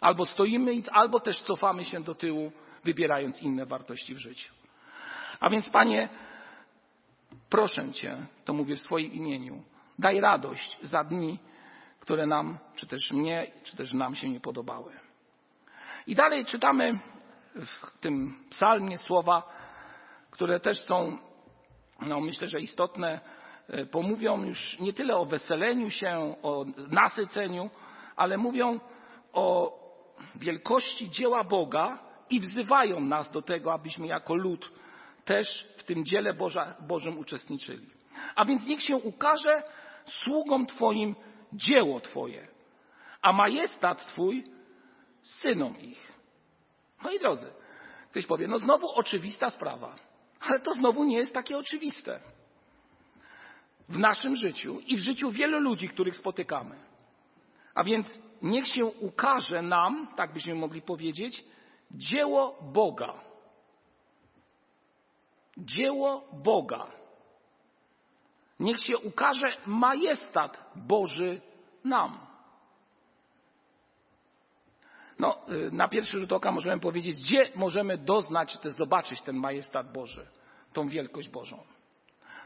albo 0.00 0.26
stoimy, 0.26 0.72
albo 0.92 1.20
też 1.20 1.40
cofamy 1.40 1.84
się 1.84 2.00
do 2.00 2.14
tyłu, 2.14 2.52
wybierając 2.84 3.42
inne 3.42 3.66
wartości 3.66 4.14
w 4.14 4.18
życiu. 4.18 4.52
A 5.40 5.50
więc, 5.50 5.68
Panie, 5.68 6.08
proszę 7.50 7.92
Cię, 7.92 8.26
to 8.44 8.52
mówię 8.52 8.76
w 8.76 8.80
swoim 8.80 9.12
imieniu, 9.12 9.62
daj 9.98 10.20
radość 10.20 10.78
za 10.82 11.04
dni, 11.04 11.38
które 12.00 12.26
nam, 12.26 12.58
czy 12.76 12.86
też 12.86 13.10
mnie, 13.10 13.46
czy 13.62 13.76
też 13.76 13.92
nam 13.92 14.14
się 14.14 14.28
nie 14.28 14.40
podobały. 14.40 14.92
I 16.06 16.14
dalej 16.14 16.44
czytamy 16.44 16.98
w 17.54 17.98
tym 18.00 18.44
psalmie 18.50 18.98
słowa, 18.98 19.42
które 20.30 20.60
też 20.60 20.80
są, 20.80 21.18
no 22.00 22.20
myślę, 22.20 22.48
że 22.48 22.60
istotne, 22.60 23.20
e, 23.68 23.86
pomówią 23.86 24.44
już 24.44 24.78
nie 24.78 24.92
tyle 24.92 25.16
o 25.16 25.24
weseleniu 25.24 25.90
się, 25.90 26.34
o 26.42 26.64
nasyceniu, 26.76 27.70
ale 28.16 28.36
mówią 28.36 28.80
o 29.32 29.78
wielkości 30.36 31.10
dzieła 31.10 31.44
Boga 31.44 32.09
i 32.30 32.40
wzywają 32.40 33.00
nas 33.00 33.30
do 33.30 33.42
tego, 33.42 33.72
abyśmy 33.72 34.06
jako 34.06 34.34
lud 34.34 34.70
też 35.24 35.68
w 35.76 35.84
tym 35.84 36.04
dziele 36.04 36.34
Boża, 36.34 36.74
Bożym 36.88 37.18
uczestniczyli. 37.18 37.86
A 38.34 38.44
więc 38.44 38.66
niech 38.66 38.82
się 38.82 38.96
ukaże 38.96 39.62
sługom 40.06 40.66
Twoim 40.66 41.14
dzieło 41.52 42.00
Twoje, 42.00 42.48
a 43.22 43.32
majestat 43.32 44.06
Twój 44.06 44.44
synom 45.22 45.80
ich. 45.80 46.12
Moi 47.02 47.18
drodzy, 47.18 47.52
ktoś 48.10 48.26
powie, 48.26 48.48
no 48.48 48.58
znowu 48.58 48.90
oczywista 48.90 49.50
sprawa, 49.50 49.96
ale 50.40 50.60
to 50.60 50.74
znowu 50.74 51.04
nie 51.04 51.18
jest 51.18 51.34
takie 51.34 51.58
oczywiste. 51.58 52.20
W 53.88 53.98
naszym 53.98 54.36
życiu 54.36 54.80
i 54.86 54.96
w 54.96 55.00
życiu 55.00 55.30
wielu 55.30 55.60
ludzi, 55.60 55.88
których 55.88 56.16
spotykamy. 56.16 56.76
A 57.74 57.84
więc 57.84 58.22
niech 58.42 58.66
się 58.66 58.86
ukaże 58.86 59.62
nam, 59.62 60.08
tak 60.16 60.32
byśmy 60.32 60.54
mogli 60.54 60.82
powiedzieć, 60.82 61.44
dzieło 61.90 62.58
Boga. 62.72 63.14
Dzieło 65.58 66.28
Boga. 66.32 66.86
Niech 68.60 68.80
się 68.80 68.98
ukaże 68.98 69.56
majestat 69.66 70.72
Boży 70.76 71.40
nam. 71.84 72.18
No, 75.18 75.38
y, 75.48 75.70
na 75.72 75.88
pierwszy 75.88 76.18
rzut 76.18 76.32
oka 76.32 76.52
możemy 76.52 76.80
powiedzieć, 76.80 77.20
gdzie 77.20 77.52
możemy 77.54 77.98
doznać, 77.98 78.58
czy 78.62 78.70
zobaczyć 78.70 79.20
ten 79.22 79.36
majestat 79.36 79.92
Boży, 79.92 80.26
tą 80.72 80.88
wielkość 80.88 81.28
Bożą. 81.28 81.62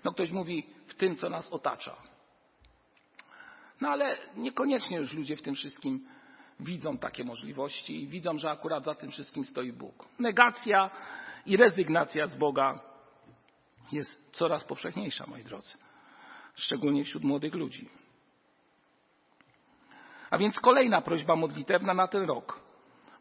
No 0.04 0.12
ktoś 0.12 0.30
mówi 0.30 0.66
w 0.86 0.94
tym, 0.94 1.16
co 1.16 1.30
nas 1.30 1.48
otacza. 1.48 1.96
No 3.80 3.88
ale 3.88 4.16
niekoniecznie 4.36 4.96
już 4.96 5.12
ludzie 5.12 5.36
w 5.36 5.42
tym 5.42 5.54
wszystkim 5.54 6.06
widzą 6.60 6.98
takie 6.98 7.24
możliwości 7.24 8.02
i 8.02 8.08
widzą, 8.08 8.38
że 8.38 8.50
akurat 8.50 8.84
za 8.84 8.94
tym 8.94 9.10
wszystkim 9.10 9.44
stoi 9.44 9.72
Bóg. 9.72 10.08
Negacja 10.18 10.90
i 11.46 11.56
rezygnacja 11.56 12.26
z 12.26 12.36
Boga 12.36 12.80
jest 13.92 14.30
coraz 14.32 14.64
powszechniejsza, 14.64 15.24
moi 15.26 15.44
drodzy. 15.44 15.72
Szczególnie 16.54 17.04
wśród 17.04 17.24
młodych 17.24 17.54
ludzi. 17.54 17.88
A 20.30 20.38
więc 20.38 20.60
kolejna 20.60 21.00
prośba 21.00 21.36
modlitewna 21.36 21.94
na 21.94 22.08
ten 22.08 22.24
rok. 22.24 22.60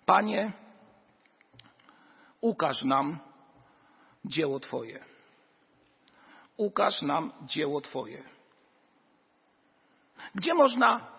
Panie, 0.06 0.52
ukaż 2.42 2.84
nam 2.84 3.20
dzieło 4.26 4.60
Twoje. 4.60 5.06
Ukaż 6.58 7.02
nam 7.02 7.34
dzieło 7.42 7.82
Twoje. 7.82 8.24
Gdzie 10.36 10.54
można 10.54 11.13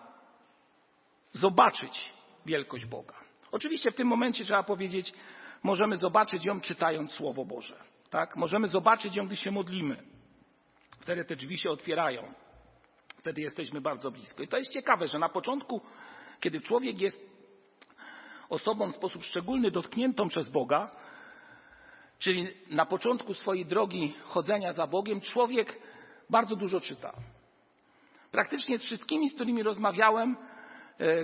zobaczyć 1.35 2.13
wielkość 2.45 2.85
Boga? 2.85 3.13
Oczywiście 3.51 3.91
w 3.91 3.95
tym 3.95 4.07
momencie 4.07 4.43
trzeba 4.43 4.63
powiedzieć, 4.63 5.13
możemy 5.63 5.97
zobaczyć 5.97 6.45
ją 6.45 6.61
czytając 6.61 7.11
Słowo 7.11 7.45
Boże. 7.45 7.75
Tak? 8.09 8.35
Możemy 8.35 8.67
zobaczyć 8.67 9.15
ją, 9.15 9.25
gdy 9.25 9.35
się 9.35 9.51
modlimy. 9.51 10.03
Wtedy 10.99 11.25
te 11.25 11.35
drzwi 11.35 11.57
się 11.57 11.69
otwierają. 11.69 12.33
Wtedy 13.17 13.41
jesteśmy 13.41 13.81
bardzo 13.81 14.11
blisko. 14.11 14.43
I 14.43 14.47
to 14.47 14.57
jest 14.57 14.73
ciekawe, 14.73 15.07
że 15.07 15.19
na 15.19 15.29
początku, 15.29 15.81
kiedy 16.39 16.61
człowiek 16.61 17.01
jest 17.01 17.21
osobą 18.49 18.87
w 18.87 18.95
sposób 18.95 19.23
szczególny 19.23 19.71
dotkniętą 19.71 20.27
przez 20.27 20.49
Boga, 20.49 20.91
czyli 22.19 22.47
na 22.69 22.85
początku 22.85 23.33
swojej 23.33 23.65
drogi 23.65 24.13
chodzenia 24.23 24.73
za 24.73 24.87
Bogiem, 24.87 25.21
człowiek 25.21 25.79
bardzo 26.29 26.55
dużo 26.55 26.81
czyta. 26.81 27.13
Praktycznie 28.31 28.77
z 28.77 28.83
wszystkimi, 28.83 29.29
z 29.29 29.35
którymi 29.35 29.63
rozmawiałem, 29.63 30.37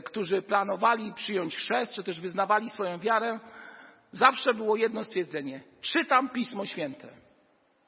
którzy 0.05 0.41
planowali 0.41 1.13
przyjąć 1.13 1.55
chrzest, 1.55 1.93
czy 1.93 2.03
też 2.03 2.21
wyznawali 2.21 2.69
swoją 2.69 2.99
wiarę, 2.99 3.39
zawsze 4.11 4.53
było 4.53 4.75
jedno 4.75 5.03
stwierdzenie. 5.03 5.63
Czytam 5.81 6.29
Pismo 6.29 6.65
Święte. 6.65 7.07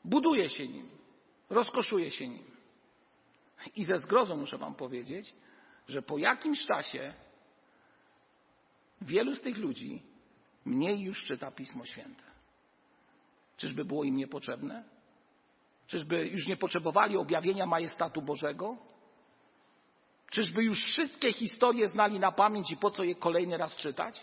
Buduję 0.06 0.50
się 0.50 0.68
nim. 0.68 0.90
Rozkoszuję 1.50 2.12
się 2.12 2.28
nim. 2.28 2.46
I 3.76 3.84
ze 3.84 3.98
zgrozą 3.98 4.38
muszę 4.38 4.58
Wam 4.58 4.76
powiedzieć, 4.76 5.34
że 5.88 6.02
po 6.02 6.18
jakimś 6.18 6.66
czasie 6.66 7.14
wielu 9.02 9.36
z 9.36 9.42
tych 9.42 9.58
ludzi 9.58 10.04
mniej 10.66 11.02
już 11.02 11.24
czyta 11.24 11.52
Pismo 11.52 11.86
Święte. 11.86 12.24
Czyżby 13.58 13.86
było 13.86 14.04
im 14.04 14.16
niepotrzebne? 14.16 14.84
Czyżby 15.88 16.28
już 16.28 16.48
nie 16.48 16.58
potrzebowali 16.58 17.18
objawienia 17.18 17.66
majestatu 17.66 18.22
Bożego? 18.22 18.78
Czyżby 20.34 20.64
już 20.64 20.84
wszystkie 20.86 21.34
historie 21.34 21.88
znali 21.88 22.20
na 22.20 22.32
pamięć 22.32 22.72
i 22.72 22.78
po 22.78 22.92
co 22.92 23.04
je 23.04 23.16
kolejny 23.16 23.58
raz 23.58 23.78
czytać? 23.78 24.22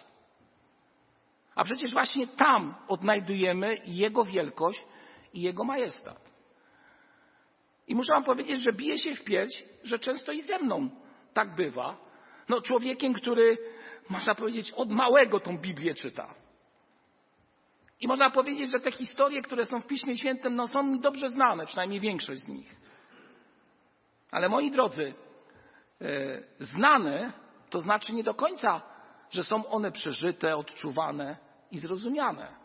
A 1.55 1.65
przecież 1.65 1.93
właśnie 1.93 2.27
tam 2.27 2.75
odnajdujemy 2.89 3.77
Jego 3.85 4.25
wielkość 4.25 4.85
i 5.33 5.41
Jego 5.41 5.65
majestat. 5.65 6.31
I 7.89 7.95
muszę 7.95 8.13
Wam 8.13 8.25
powiedzieć, 8.25 8.61
że 8.61 8.73
bije 8.73 8.99
się 8.99 9.15
w 9.15 9.25
pierś, 9.25 9.65
że 9.85 9.99
często 9.99 10.33
i 10.33 10.43
ze 10.43 10.59
mną 10.59 10.91
tak 11.35 11.55
bywa. 11.55 11.97
No, 12.49 12.61
człowiekiem, 12.61 13.15
który, 13.15 13.59
można 14.09 14.35
powiedzieć, 14.35 14.73
od 14.73 14.91
małego 14.91 15.41
tą 15.41 15.59
Biblię 15.59 15.95
czyta. 15.95 16.35
I 18.01 18.09
można 18.09 18.31
powiedzieć, 18.31 18.71
że 18.71 18.81
te 18.81 18.93
historie, 18.93 19.43
które 19.43 19.67
są 19.67 19.81
w 19.81 19.87
Piśmie 19.87 20.17
Świętym, 20.17 20.57
no, 20.57 20.69
są 20.69 20.83
mi 20.83 21.01
dobrze 21.01 21.29
znane, 21.29 21.67
przynajmniej 21.67 22.01
większość 22.01 22.41
z 22.41 22.49
nich. 22.49 22.77
Ale 24.31 24.49
moi 24.49 24.71
drodzy, 24.71 25.15
znane 26.59 27.33
to 27.71 27.81
znaczy 27.81 28.13
nie 28.13 28.25
do 28.25 28.35
końca, 28.35 28.83
że 29.31 29.45
są 29.45 29.67
one 29.67 29.93
przeżyte, 29.93 30.57
odczuwane 30.57 31.37
i 31.71 31.79
zrozumiane. 31.79 32.57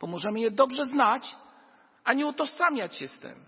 Bo 0.00 0.06
możemy 0.06 0.40
je 0.40 0.50
dobrze 0.50 0.84
znać, 0.84 1.36
a 2.04 2.12
nie 2.12 2.26
utożsamiać 2.26 2.96
się 2.96 3.08
z 3.08 3.20
tym. 3.20 3.44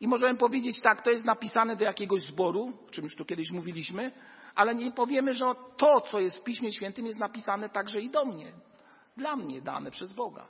I 0.00 0.08
możemy 0.08 0.38
powiedzieć 0.38 0.80
tak, 0.80 1.02
to 1.02 1.10
jest 1.10 1.24
napisane 1.24 1.76
do 1.76 1.84
jakiegoś 1.84 2.22
zboru, 2.22 2.72
o 2.88 2.90
czym 2.90 3.04
już 3.04 3.16
tu 3.16 3.24
kiedyś 3.24 3.50
mówiliśmy, 3.50 4.12
ale 4.54 4.74
nie 4.74 4.92
powiemy, 4.92 5.34
że 5.34 5.44
to, 5.76 6.00
co 6.00 6.20
jest 6.20 6.38
w 6.38 6.44
Piśmie 6.44 6.72
Świętym, 6.72 7.06
jest 7.06 7.18
napisane 7.18 7.68
także 7.68 8.00
i 8.00 8.10
do 8.10 8.24
mnie, 8.24 8.52
dla 9.16 9.36
mnie 9.36 9.62
dane 9.62 9.90
przez 9.90 10.12
Boga. 10.12 10.46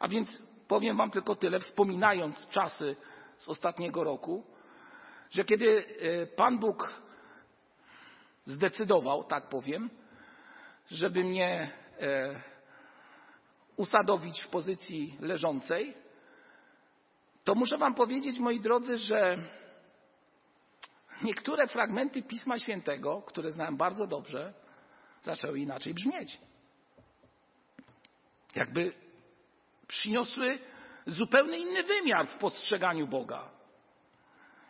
A 0.00 0.08
więc 0.08 0.42
powiem 0.68 0.96
Wam 0.96 1.10
tylko 1.10 1.34
tyle, 1.34 1.58
wspominając 1.58 2.48
czasy 2.48 2.96
z 3.38 3.48
ostatniego 3.48 4.04
roku, 4.04 4.44
że 5.30 5.44
kiedy 5.44 5.84
e, 6.00 6.26
Pan 6.26 6.58
Bóg 6.58 7.02
zdecydował, 8.44 9.24
tak 9.24 9.48
powiem, 9.48 9.90
żeby 10.90 11.24
mnie 11.24 11.70
e, 12.00 12.40
usadowić 13.76 14.42
w 14.42 14.48
pozycji 14.48 15.16
leżącej, 15.20 15.94
to 17.44 17.54
muszę 17.54 17.78
Wam 17.78 17.94
powiedzieć, 17.94 18.38
moi 18.38 18.60
drodzy, 18.60 18.98
że 18.98 19.38
niektóre 21.22 21.66
fragmenty 21.66 22.22
Pisma 22.22 22.58
Świętego, 22.58 23.22
które 23.22 23.52
znałem 23.52 23.76
bardzo 23.76 24.06
dobrze, 24.06 24.54
zaczęły 25.22 25.60
inaczej 25.60 25.94
brzmieć. 25.94 26.38
Jakby 28.54 28.92
przyniosły 29.86 30.58
zupełnie 31.06 31.58
inny 31.58 31.82
wymiar 31.82 32.26
w 32.28 32.38
postrzeganiu 32.38 33.06
Boga. 33.06 33.55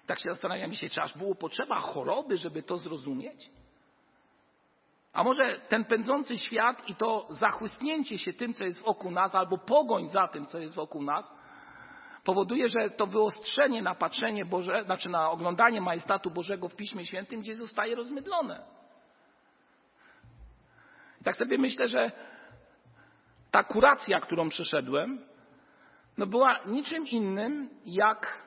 Tak 0.06 0.18
się 0.18 0.30
zastanawiam 0.30 0.72
się, 0.72 0.88
czy 0.88 1.02
aż 1.02 1.18
było 1.18 1.34
potrzeba 1.34 1.80
choroby, 1.80 2.36
żeby 2.36 2.62
to 2.62 2.78
zrozumieć? 2.78 3.50
A 5.12 5.24
może 5.24 5.60
ten 5.68 5.84
pędzący 5.84 6.38
świat 6.38 6.88
i 6.88 6.94
to 6.94 7.26
zachłysnięcie 7.30 8.18
się 8.18 8.32
tym, 8.32 8.54
co 8.54 8.64
jest 8.64 8.82
wokół 8.82 9.10
nas, 9.10 9.34
albo 9.34 9.58
pogoń 9.58 10.08
za 10.08 10.28
tym, 10.28 10.46
co 10.46 10.58
jest 10.58 10.74
wokół 10.74 11.02
nas, 11.02 11.32
powoduje, 12.24 12.68
że 12.68 12.90
to 12.90 13.06
wyostrzenie 13.06 13.82
na 13.82 13.94
patrzenie 13.94 14.44
Boże, 14.44 14.82
znaczy 14.84 15.08
na 15.08 15.30
oglądanie 15.30 15.80
majestatu 15.80 16.30
Bożego 16.30 16.68
w 16.68 16.76
Piśmie 16.76 17.06
Świętym 17.06 17.40
gdzieś 17.40 17.56
zostaje 17.56 17.94
rozmydlone. 17.96 18.64
Tak 21.24 21.36
sobie 21.36 21.58
myślę, 21.58 21.88
że 21.88 22.12
ta 23.50 23.64
kuracja, 23.64 24.20
którą 24.20 24.48
przeszedłem, 24.48 25.26
no 26.18 26.26
była 26.26 26.60
niczym 26.66 27.08
innym 27.08 27.70
jak 27.84 28.45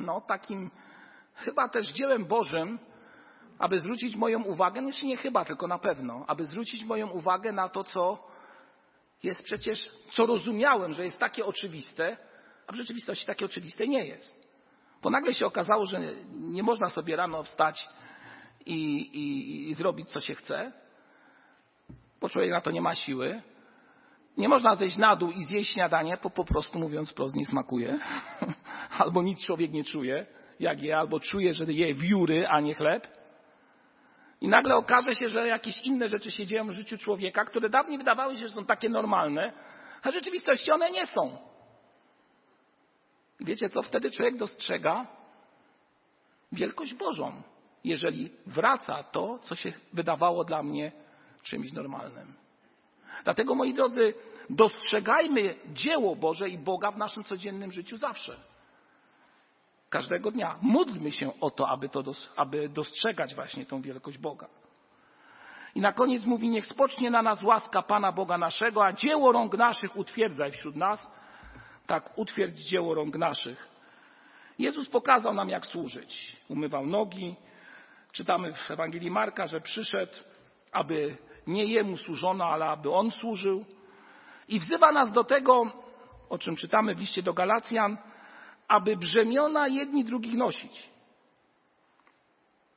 no 0.00 0.20
takim 0.20 0.70
chyba 1.34 1.68
też 1.68 1.88
dziełem 1.88 2.24
Bożym, 2.24 2.78
aby 3.58 3.78
zwrócić 3.78 4.16
moją 4.16 4.42
uwagę, 4.42 4.80
no 4.80 4.90
nie 5.02 5.16
chyba, 5.16 5.44
tylko 5.44 5.66
na 5.66 5.78
pewno, 5.78 6.24
aby 6.26 6.44
zwrócić 6.44 6.84
moją 6.84 7.10
uwagę 7.10 7.52
na 7.52 7.68
to, 7.68 7.84
co 7.84 8.28
jest 9.22 9.42
przecież, 9.42 9.90
co 10.10 10.26
rozumiałem, 10.26 10.92
że 10.92 11.04
jest 11.04 11.18
takie 11.18 11.46
oczywiste, 11.46 12.16
a 12.66 12.72
w 12.72 12.76
rzeczywistości 12.76 13.26
takie 13.26 13.44
oczywiste 13.44 13.86
nie 13.86 14.06
jest. 14.06 14.48
Bo 15.02 15.10
nagle 15.10 15.34
się 15.34 15.46
okazało, 15.46 15.86
że 15.86 16.00
nie 16.32 16.62
można 16.62 16.88
sobie 16.88 17.16
rano 17.16 17.42
wstać 17.42 17.88
i, 18.66 18.74
i, 19.00 19.70
i 19.70 19.74
zrobić, 19.74 20.10
co 20.10 20.20
się 20.20 20.34
chce, 20.34 20.72
bo 22.20 22.28
człowiek 22.28 22.50
na 22.50 22.60
to 22.60 22.70
nie 22.70 22.80
ma 22.80 22.94
siły. 22.94 23.42
Nie 24.38 24.48
można 24.48 24.74
zejść 24.74 24.96
na 24.96 25.16
dół 25.16 25.30
i 25.30 25.44
zjeść 25.44 25.72
śniadanie, 25.72 26.18
bo 26.22 26.30
po 26.30 26.44
prostu 26.44 26.78
mówiąc 26.78 27.10
wprost 27.10 27.34
nie 27.34 27.46
smakuje. 27.46 27.98
albo 28.98 29.22
nic 29.22 29.44
człowiek 29.44 29.72
nie 29.72 29.84
czuje, 29.84 30.26
jak 30.60 30.82
je, 30.82 30.98
albo 30.98 31.20
czuje, 31.20 31.54
że 31.54 31.64
je 31.72 31.94
wióry, 31.94 32.46
a 32.48 32.60
nie 32.60 32.74
chleb. 32.74 33.08
I 34.40 34.48
nagle 34.48 34.76
okaże 34.76 35.14
się, 35.14 35.28
że 35.28 35.48
jakieś 35.48 35.78
inne 35.78 36.08
rzeczy 36.08 36.30
się 36.30 36.46
dzieją 36.46 36.66
w 36.66 36.72
życiu 36.72 36.98
człowieka, 36.98 37.44
które 37.44 37.68
dawniej 37.68 37.98
wydawały 37.98 38.36
się, 38.36 38.48
że 38.48 38.54
są 38.54 38.64
takie 38.64 38.88
normalne, 38.88 39.52
a 40.02 40.10
w 40.10 40.14
rzeczywistości 40.14 40.72
one 40.72 40.90
nie 40.90 41.06
są. 41.06 41.38
I 43.40 43.44
wiecie 43.44 43.68
co? 43.68 43.82
Wtedy 43.82 44.10
człowiek 44.10 44.36
dostrzega 44.36 45.06
wielkość 46.52 46.94
Bożą, 46.94 47.42
jeżeli 47.84 48.32
wraca 48.46 49.02
to, 49.02 49.38
co 49.38 49.54
się 49.54 49.72
wydawało 49.92 50.44
dla 50.44 50.62
mnie 50.62 50.92
czymś 51.42 51.72
normalnym. 51.72 52.47
Dlatego, 53.24 53.54
moi 53.54 53.74
drodzy, 53.74 54.14
dostrzegajmy 54.50 55.54
dzieło 55.72 56.16
Boże 56.16 56.48
i 56.48 56.58
Boga 56.58 56.90
w 56.90 56.98
naszym 56.98 57.24
codziennym 57.24 57.72
życiu 57.72 57.96
zawsze. 57.96 58.36
Każdego 59.90 60.30
dnia. 60.30 60.58
Módlmy 60.62 61.12
się 61.12 61.40
o 61.40 61.50
to, 61.50 61.68
aby, 61.68 61.88
to, 61.88 62.02
aby 62.36 62.68
dostrzegać 62.68 63.34
właśnie 63.34 63.66
tą 63.66 63.82
wielkość 63.82 64.18
Boga. 64.18 64.48
I 65.74 65.80
na 65.80 65.92
koniec 65.92 66.24
mówi, 66.24 66.48
niech 66.48 66.66
spocznie 66.66 67.10
na 67.10 67.22
nas 67.22 67.42
łaska 67.42 67.82
Pana 67.82 68.12
Boga 68.12 68.38
naszego, 68.38 68.84
a 68.84 68.92
dzieło 68.92 69.32
rąk 69.32 69.54
naszych 69.54 69.96
utwierdzaj 69.96 70.52
wśród 70.52 70.76
nas. 70.76 71.10
Tak, 71.86 72.18
utwierdź 72.18 72.58
dzieło 72.58 72.94
rąk 72.94 73.16
naszych. 73.16 73.68
Jezus 74.58 74.88
pokazał 74.88 75.34
nam, 75.34 75.48
jak 75.48 75.66
służyć. 75.66 76.36
Umywał 76.48 76.86
nogi. 76.86 77.36
Czytamy 78.12 78.52
w 78.52 78.70
Ewangelii 78.70 79.10
Marka, 79.10 79.46
że 79.46 79.60
przyszedł, 79.60 80.12
aby 80.72 81.16
nie 81.48 81.64
jemu 81.64 81.96
służono, 81.96 82.44
ale 82.44 82.66
aby 82.66 82.90
on 82.90 83.10
służył. 83.10 83.64
I 84.48 84.60
wzywa 84.60 84.92
nas 84.92 85.12
do 85.12 85.24
tego, 85.24 85.72
o 86.28 86.38
czym 86.38 86.56
czytamy 86.56 86.94
w 86.94 86.98
liście 86.98 87.22
do 87.22 87.32
Galacjan, 87.32 87.98
aby 88.68 88.96
brzemiona 88.96 89.68
jedni 89.68 90.04
drugich 90.04 90.34
nosić. 90.34 90.90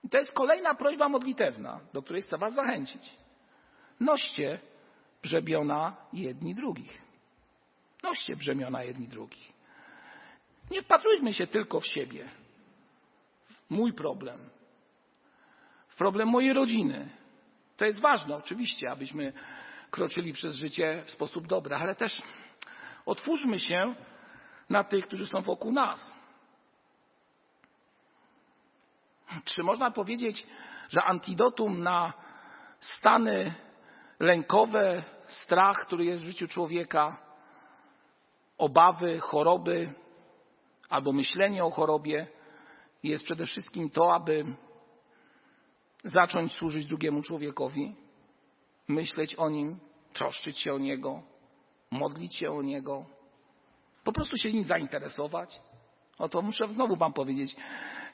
I 0.03 0.10
to 0.10 0.17
jest 0.17 0.34
kolejna 0.34 0.75
prośba 0.75 1.10
modlitewna, 1.10 1.79
do 1.93 2.01
której 2.01 2.21
chcę 2.21 2.38
Was 2.38 2.53
zachęcić. 2.53 3.10
Noście 3.99 4.60
brzemiona 5.23 5.95
jedni 6.13 6.55
drugich. 6.55 7.01
Noście 8.03 8.36
brzemiona 8.36 8.84
jedni 8.84 9.07
drugich. 9.07 9.51
Nie 10.71 10.81
wpatrujmy 10.81 11.34
się 11.34 11.47
tylko 11.47 11.79
w 11.79 11.88
siebie. 11.88 12.29
Mój 13.69 13.93
problem. 13.93 14.49
W 15.88 15.95
problem 15.95 16.27
mojej 16.27 16.53
rodziny. 16.53 17.10
To 17.82 17.86
jest 17.86 18.00
ważne, 18.00 18.36
oczywiście, 18.36 18.91
abyśmy 18.91 19.34
kroczyli 19.91 20.34
przez 20.34 20.56
życie 20.56 21.04
w 21.06 21.12
sposób 21.12 21.48
dobry, 21.48 21.76
ale 21.76 21.96
też 21.96 22.22
otwórzmy 23.06 23.60
się 23.60 23.96
na 24.70 24.84
tych, 24.84 25.08
którzy 25.08 25.28
są 25.28 25.41
wokół 25.41 25.72
nas. 25.72 26.15
Czy 29.46 29.63
można 29.63 29.91
powiedzieć, 29.91 30.48
że 30.89 31.04
antidotum 31.04 31.84
na 31.84 32.13
stany 32.80 33.54
lękowe, 34.20 35.04
strach, 35.28 35.86
który 35.86 36.06
jest 36.06 36.24
w 36.24 36.28
życiu 36.28 36.48
człowieka, 36.48 37.17
obawy, 38.58 39.20
choroby 39.20 39.94
albo 40.89 41.13
myślenie 41.13 41.65
o 41.65 41.72
chorobie, 41.72 42.28
jest 43.04 43.24
przede 43.24 43.46
wszystkim 43.46 43.89
to, 43.89 44.13
aby 44.15 44.46
zacząć 46.03 46.51
służyć 46.51 46.85
drugiemu 46.85 47.21
człowiekowi, 47.21 47.95
myśleć 48.87 49.35
o 49.35 49.49
nim, 49.49 49.79
troszczyć 50.13 50.59
się 50.59 50.73
o 50.73 50.77
niego, 50.77 51.21
modlić 51.91 52.35
się 52.35 52.51
o 52.51 52.61
niego, 52.61 53.05
po 54.03 54.11
prostu 54.11 54.37
się 54.37 54.53
nim 54.53 54.63
zainteresować. 54.63 55.61
O 56.17 56.29
to 56.29 56.41
muszę 56.41 56.67
znowu 56.67 56.95
Wam 56.95 57.13
powiedzieć. 57.13 57.55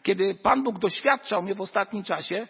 Kiedy 0.04 0.36
Pan 0.36 0.64
Bóg 0.64 0.80
doświadczał 0.80 1.42
mnie 1.44 1.56
w 1.56 1.62
ostatnim 1.62 2.04
czasie, 2.04 2.48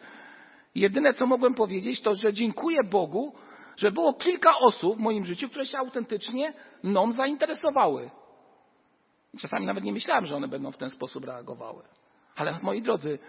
jedyne 0.76 1.14
co 1.14 1.26
mogłem 1.26 1.54
powiedzieć, 1.54 2.02
to 2.02 2.16
że 2.16 2.34
dziękuję 2.34 2.84
Bogu, 2.84 3.36
że 3.78 3.92
było 3.92 4.14
kilka 4.14 4.58
osób 4.58 4.98
w 4.98 5.02
moim 5.02 5.26
życiu, 5.26 5.50
które 5.50 5.66
się 5.66 5.78
autentycznie 5.78 6.54
mną 6.84 7.12
zainteresowały. 7.12 8.10
Czasami 9.40 9.66
nawet 9.66 9.84
nie 9.84 9.94
myślałem, 9.94 10.26
że 10.26 10.36
one 10.36 10.48
będą 10.48 10.72
w 10.72 10.78
ten 10.78 10.90
sposób 10.90 11.26
reagowały. 11.26 11.84
Ale 12.36 12.60
moi 12.62 12.82
drodzy, 12.82 13.20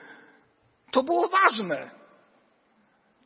to 0.90 1.02
było 1.02 1.28
ważne. 1.28 1.90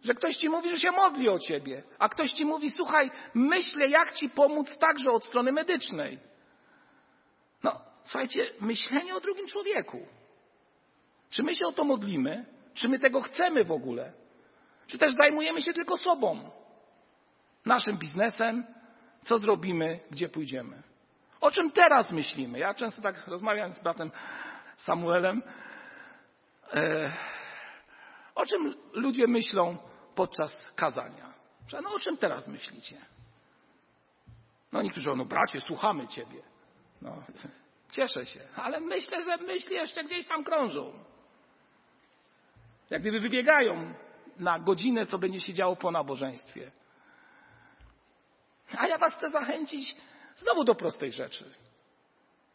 Że 0.05 0.15
ktoś 0.15 0.37
ci 0.37 0.49
mówi, 0.49 0.69
że 0.69 0.77
się 0.77 0.91
modli 0.91 1.29
o 1.29 1.39
ciebie, 1.39 1.83
a 1.99 2.09
ktoś 2.09 2.33
ci 2.33 2.45
mówi, 2.45 2.71
słuchaj, 2.71 3.11
myślę, 3.35 3.89
jak 3.89 4.13
ci 4.13 4.31
pomóc 4.31 4.79
także 4.79 5.11
od 5.11 5.25
strony 5.25 5.53
medycznej. 5.53 6.19
No, 7.63 7.81
słuchajcie, 8.05 8.51
myślenie 8.61 9.15
o 9.15 9.21
drugim 9.21 9.47
człowieku. 9.47 10.07
Czy 11.31 11.43
my 11.43 11.55
się 11.55 11.67
o 11.67 11.73
to 11.73 11.85
modlimy? 11.85 12.45
Czy 12.75 12.89
my 12.89 12.99
tego 12.99 13.23
chcemy 13.23 13.65
w 13.65 13.73
ogóle? 13.73 14.13
Czy 14.87 14.99
też 14.99 15.13
zajmujemy 15.13 15.63
się 15.63 15.73
tylko 15.73 15.97
sobą? 15.97 16.51
Naszym 17.67 17.99
biznesem? 17.99 18.65
Co 19.23 19.39
zrobimy? 19.39 20.01
Gdzie 20.11 20.29
pójdziemy? 20.29 20.83
O 21.41 21.51
czym 21.51 21.71
teraz 21.71 22.11
myślimy? 22.11 22.59
Ja 22.59 22.75
często 22.75 23.03
tak 23.03 23.27
rozmawiam 23.27 23.73
z 23.73 23.83
bratem 23.83 24.11
Samuelem. 24.77 25.43
E, 26.75 27.13
o 28.35 28.47
czym 28.47 28.75
ludzie 28.93 29.27
myślą 29.27 29.77
podczas 30.15 30.71
kazania? 30.77 31.33
Że 31.69 31.81
no 31.81 31.91
o 31.95 31.99
czym 31.99 32.17
teraz 32.17 32.49
myślicie? 32.49 32.97
No 34.73 34.83
niektórzy, 34.83 35.11
no 35.17 35.25
bracie, 35.25 35.61
słuchamy 35.61 36.09
Ciebie. 36.09 36.43
No, 37.03 37.17
cieszę 37.95 38.27
się, 38.27 38.41
ale 38.57 38.81
myślę, 38.81 39.23
że 39.23 39.37
myśli 39.37 39.75
jeszcze 39.75 40.05
gdzieś 40.05 40.27
tam 40.27 40.45
krążą. 40.45 40.93
Jak 42.91 43.01
gdyby 43.01 43.21
wybiegają 43.21 43.95
na 44.39 44.59
godzinę, 44.59 45.07
co 45.07 45.19
będzie 45.19 45.41
się 45.41 45.55
działo 45.55 45.77
po 45.77 45.91
nabożeństwie. 45.91 46.71
A 48.79 48.87
ja 48.87 48.99
Was 48.99 49.15
chcę 49.15 49.31
zachęcić 49.31 49.97
znowu 50.37 50.65
do 50.65 50.75
prostej 50.75 51.13
rzeczy. 51.13 51.45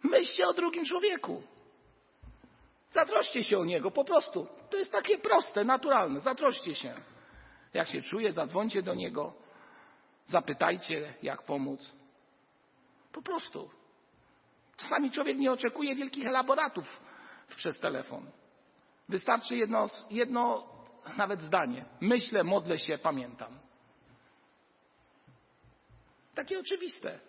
Myślcie 0.03 0.47
o 0.47 0.53
drugim 0.53 0.85
człowieku. 0.85 1.43
Zatroszcie 2.89 3.43
się 3.43 3.59
o 3.59 3.65
niego, 3.65 3.91
po 3.91 4.03
prostu. 4.03 4.47
To 4.69 4.77
jest 4.77 4.91
takie 4.91 5.17
proste, 5.17 5.63
naturalne. 5.63 6.19
Zatroszcie 6.19 6.75
się. 6.75 6.93
Jak 7.73 7.87
się 7.87 8.01
czuje, 8.01 8.31
zadzwońcie 8.31 8.81
do 8.81 8.93
niego. 8.93 9.33
Zapytajcie, 10.25 11.13
jak 11.23 11.43
pomóc. 11.43 11.93
Po 13.11 13.21
prostu. 13.21 13.69
Czasami 14.77 15.11
człowiek 15.11 15.37
nie 15.37 15.51
oczekuje 15.51 15.95
wielkich 15.95 16.27
elaboratów 16.27 16.99
przez 17.55 17.79
telefon. 17.79 18.31
Wystarczy 19.09 19.55
jedno, 19.55 19.89
jedno 20.09 20.67
nawet 21.17 21.41
zdanie. 21.41 21.85
Myślę, 22.01 22.43
modlę 22.43 22.77
się, 22.77 22.97
pamiętam. 22.97 23.59
Takie 26.35 26.59
oczywiste. 26.59 27.19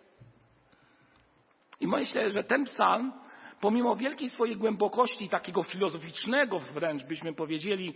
I 1.79 1.87
myślę, 1.87 2.29
że 2.29 2.43
ten 2.43 2.65
psalm, 2.65 3.13
pomimo 3.61 3.95
wielkiej 3.95 4.29
swojej 4.29 4.57
głębokości, 4.57 5.29
takiego 5.29 5.63
filozoficznego 5.63 6.59
wręcz 6.59 7.03
byśmy 7.03 7.33
powiedzieli, 7.33 7.93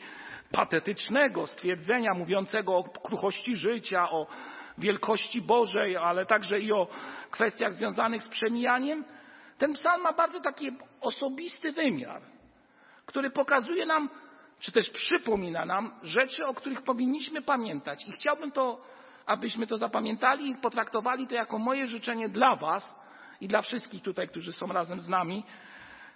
patetycznego 0.51 1.47
stwierdzenia 1.47 2.13
mówiącego 2.13 2.77
o 2.77 2.83
kruchości 2.83 3.55
życia, 3.55 4.09
o 4.09 4.27
wielkości 4.77 5.41
Bożej, 5.41 5.97
ale 5.97 6.25
także 6.25 6.59
i 6.59 6.71
o 6.71 6.87
kwestiach 7.31 7.73
związanych 7.73 8.23
z 8.23 8.29
przemijaniem, 8.29 9.05
ten 9.57 9.73
psalm 9.73 10.03
ma 10.03 10.13
bardzo 10.13 10.39
taki 10.39 10.71
osobisty 11.01 11.71
wymiar, 11.71 12.21
który 13.05 13.29
pokazuje 13.29 13.85
nam, 13.85 14.09
czy 14.59 14.71
też 14.71 14.89
przypomina 14.89 15.65
nam 15.65 15.91
rzeczy, 16.03 16.45
o 16.45 16.53
których 16.53 16.81
powinniśmy 16.81 17.41
pamiętać. 17.41 18.07
I 18.07 18.11
chciałbym 18.11 18.51
to, 18.51 18.81
abyśmy 19.25 19.67
to 19.67 19.77
zapamiętali 19.77 20.49
i 20.49 20.55
potraktowali 20.55 21.27
to 21.27 21.35
jako 21.35 21.59
moje 21.59 21.87
życzenie 21.87 22.29
dla 22.29 22.55
Was 22.55 22.95
i 23.43 23.47
dla 23.47 23.61
wszystkich 23.61 24.03
tutaj, 24.03 24.27
którzy 24.27 24.51
są 24.51 24.67
razem 24.67 24.99
z 24.99 25.07
nami 25.07 25.43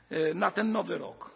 e, 0.10 0.34
na 0.34 0.52
ten 0.52 0.72
nowy 0.72 0.98
rok. 0.98 1.32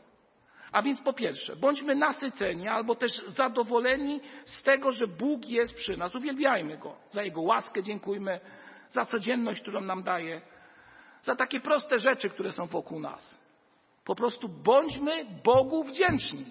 A 0.71 0.82
więc 0.82 1.01
po 1.01 1.13
pierwsze, 1.13 1.56
bądźmy 1.56 1.95
nasyceni 1.95 2.67
albo 2.67 2.95
też 2.95 3.12
zadowoleni 3.27 4.21
z 4.45 4.63
tego, 4.63 4.91
że 4.91 5.08
Bóg 5.08 5.45
jest 5.45 5.73
przy 5.75 5.97
nas. 5.97 6.15
Uwielbiajmy 6.15 6.77
Go. 6.77 6.95
Za 7.10 7.23
Jego 7.23 7.41
łaskę 7.41 7.84
dziękujmy, 7.84 8.39
za 8.89 9.06
codzienność, 9.06 9.62
którą 9.62 9.82
nam 9.82 10.04
daje, 10.04 10.41
za 11.21 11.36
takie 11.36 11.60
proste 11.60 11.99
rzeczy, 11.99 12.30
które 12.30 12.51
są 12.51 12.65
wokół 12.65 12.99
nas. 12.99 13.41
Po 14.06 14.15
prostu 14.15 14.49
bądźmy 14.49 15.25
Bogu 15.43 15.84
wdzięczni. 15.84 16.45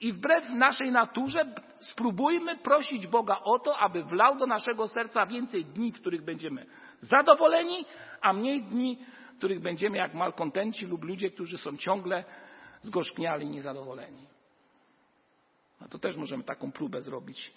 I 0.00 0.12
wbrew 0.12 0.50
naszej 0.50 0.92
naturze 0.92 1.54
spróbujmy 1.78 2.56
prosić 2.56 3.06
Boga 3.06 3.40
o 3.44 3.58
to, 3.58 3.78
aby 3.78 4.04
wlał 4.04 4.36
do 4.36 4.46
naszego 4.46 4.88
serca 4.88 5.26
więcej 5.26 5.64
dni, 5.64 5.92
w 5.92 6.00
których 6.00 6.24
będziemy 6.24 6.66
zadowoleni, 7.00 7.84
a 8.20 8.32
mniej 8.32 8.62
dni, 8.62 8.98
w 9.34 9.38
których 9.38 9.60
będziemy 9.60 9.96
jak 9.96 10.14
malkontenci 10.14 10.86
lub 10.86 11.04
ludzie, 11.04 11.30
którzy 11.30 11.58
są 11.58 11.76
ciągle 11.76 12.24
zgorzkniali 12.80 13.46
i 13.46 13.50
niezadowoleni. 13.50 14.26
No 15.80 15.88
to 15.88 15.98
też 15.98 16.16
możemy 16.16 16.44
taką 16.44 16.72
próbę 16.72 17.02
zrobić. 17.02 17.52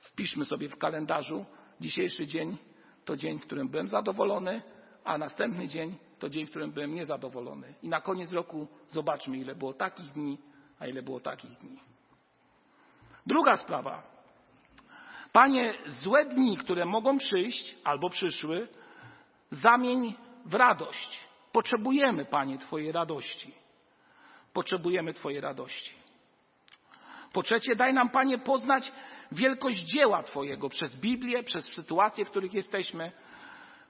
Wpiszmy 0.00 0.44
sobie 0.44 0.68
w 0.68 0.76
kalendarzu 0.76 1.44
dzisiejszy 1.80 2.26
dzień 2.26 2.56
to 3.04 3.16
dzień, 3.16 3.38
w 3.38 3.42
którym 3.42 3.68
byłem 3.68 3.88
zadowolony, 3.88 4.62
a 5.04 5.18
następny 5.18 5.68
dzień 5.68 5.96
to 6.18 6.28
dzień, 6.28 6.46
w 6.46 6.50
którym 6.50 6.72
byłem 6.72 6.94
niezadowolony. 6.94 7.74
I 7.82 7.88
na 7.88 8.00
koniec 8.00 8.32
roku 8.32 8.68
zobaczmy, 8.88 9.38
ile 9.38 9.54
było 9.54 9.72
takich 9.72 10.12
dni, 10.12 10.38
a 10.78 10.86
ile 10.86 11.02
było 11.02 11.20
takich 11.20 11.58
dni. 11.58 11.78
Druga 13.26 13.56
sprawa. 13.56 14.02
Panie, 15.32 15.74
złe 15.86 16.24
dni, 16.24 16.56
które 16.56 16.84
mogą 16.84 17.18
przyjść 17.18 17.76
albo 17.84 18.10
przyszły, 18.10 18.68
zamień 19.50 20.14
w 20.44 20.54
radość. 20.54 21.18
Potrzebujemy, 21.52 22.24
Panie, 22.24 22.58
Twojej 22.58 22.92
radości. 22.92 23.54
Potrzebujemy 24.52 25.14
Twojej 25.14 25.40
radości. 25.40 25.94
Po 27.32 27.42
trzecie, 27.42 27.76
daj 27.76 27.94
nam, 27.94 28.10
Panie, 28.10 28.38
poznać 28.38 28.92
wielkość 29.32 29.78
dzieła 29.78 30.22
Twojego 30.22 30.68
przez 30.68 30.96
Biblię, 30.96 31.42
przez 31.42 31.64
sytuacje, 31.64 32.24
w 32.24 32.30
których 32.30 32.54
jesteśmy, 32.54 33.12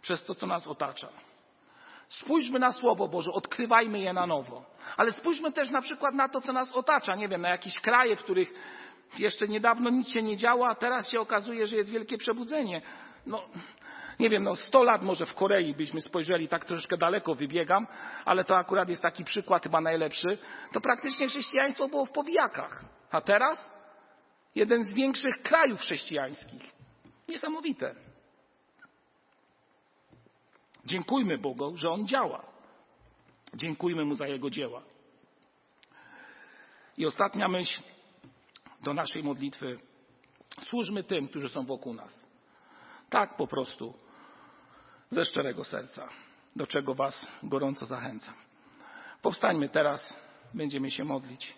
przez 0.02 0.24
to, 0.24 0.34
co 0.34 0.46
nas 0.46 0.66
otacza. 0.66 1.08
Spójrzmy 2.08 2.58
na 2.58 2.72
Słowo 2.72 3.08
Boże, 3.08 3.32
odkrywajmy 3.32 4.00
je 4.00 4.12
na 4.12 4.26
nowo. 4.26 4.64
Ale 4.96 5.12
spójrzmy 5.12 5.52
też 5.52 5.70
na 5.70 5.82
przykład 5.82 6.14
na 6.14 6.28
to, 6.28 6.40
co 6.40 6.52
nas 6.52 6.72
otacza. 6.72 7.14
Nie 7.14 7.28
wiem, 7.28 7.40
na 7.40 7.48
jakieś 7.48 7.80
kraje, 7.80 8.16
w 8.16 8.22
których 8.22 8.52
jeszcze 9.18 9.48
niedawno 9.48 9.90
nic 9.90 10.08
się 10.08 10.22
nie 10.22 10.36
działo, 10.36 10.68
a 10.68 10.74
teraz 10.74 11.10
się 11.10 11.20
okazuje, 11.20 11.66
że 11.66 11.76
jest 11.76 11.90
wielkie 11.90 12.18
przebudzenie. 12.18 12.82
No, 13.26 13.42
nie 14.18 14.28
wiem, 14.28 14.42
no 14.42 14.56
100 14.56 14.82
lat 14.82 15.02
może 15.02 15.26
w 15.26 15.34
Korei 15.34 15.74
byśmy 15.74 16.00
spojrzeli, 16.00 16.48
tak 16.48 16.64
troszkę 16.64 16.96
daleko 16.96 17.34
wybiegam, 17.34 17.86
ale 18.24 18.44
to 18.44 18.56
akurat 18.56 18.88
jest 18.88 19.02
taki 19.02 19.24
przykład 19.24 19.62
chyba 19.62 19.80
najlepszy. 19.80 20.38
To 20.72 20.80
praktycznie 20.80 21.28
chrześcijaństwo 21.28 21.88
było 21.88 22.06
w 22.06 22.10
powijakach. 22.10 22.84
A 23.10 23.20
teraz 23.20 23.70
jeden 24.54 24.84
z 24.84 24.94
większych 24.94 25.42
krajów 25.42 25.80
chrześcijańskich. 25.80 26.72
Niesamowite. 27.28 27.94
Dziękujmy 30.84 31.38
Bogu, 31.38 31.76
że 31.76 31.90
On 31.90 32.06
działa. 32.06 32.46
Dziękujmy 33.54 34.04
Mu 34.04 34.14
za 34.14 34.26
Jego 34.26 34.50
dzieła. 34.50 34.82
I 36.96 37.06
ostatnia 37.06 37.48
myśl 37.48 37.82
do 38.82 38.94
naszej 38.94 39.22
modlitwy. 39.22 39.78
Służmy 40.68 41.04
tym, 41.04 41.28
którzy 41.28 41.48
są 41.48 41.66
wokół 41.66 41.94
nas. 41.94 42.28
Tak 43.10 43.36
po 43.36 43.46
prostu, 43.46 43.94
ze 45.10 45.24
szczerego 45.24 45.64
serca, 45.64 46.08
do 46.56 46.66
czego 46.66 46.94
Was 46.94 47.26
gorąco 47.42 47.86
zachęcam. 47.86 48.34
Powstańmy 49.22 49.68
teraz, 49.68 50.14
będziemy 50.54 50.90
się 50.90 51.04
modlić. 51.04 51.54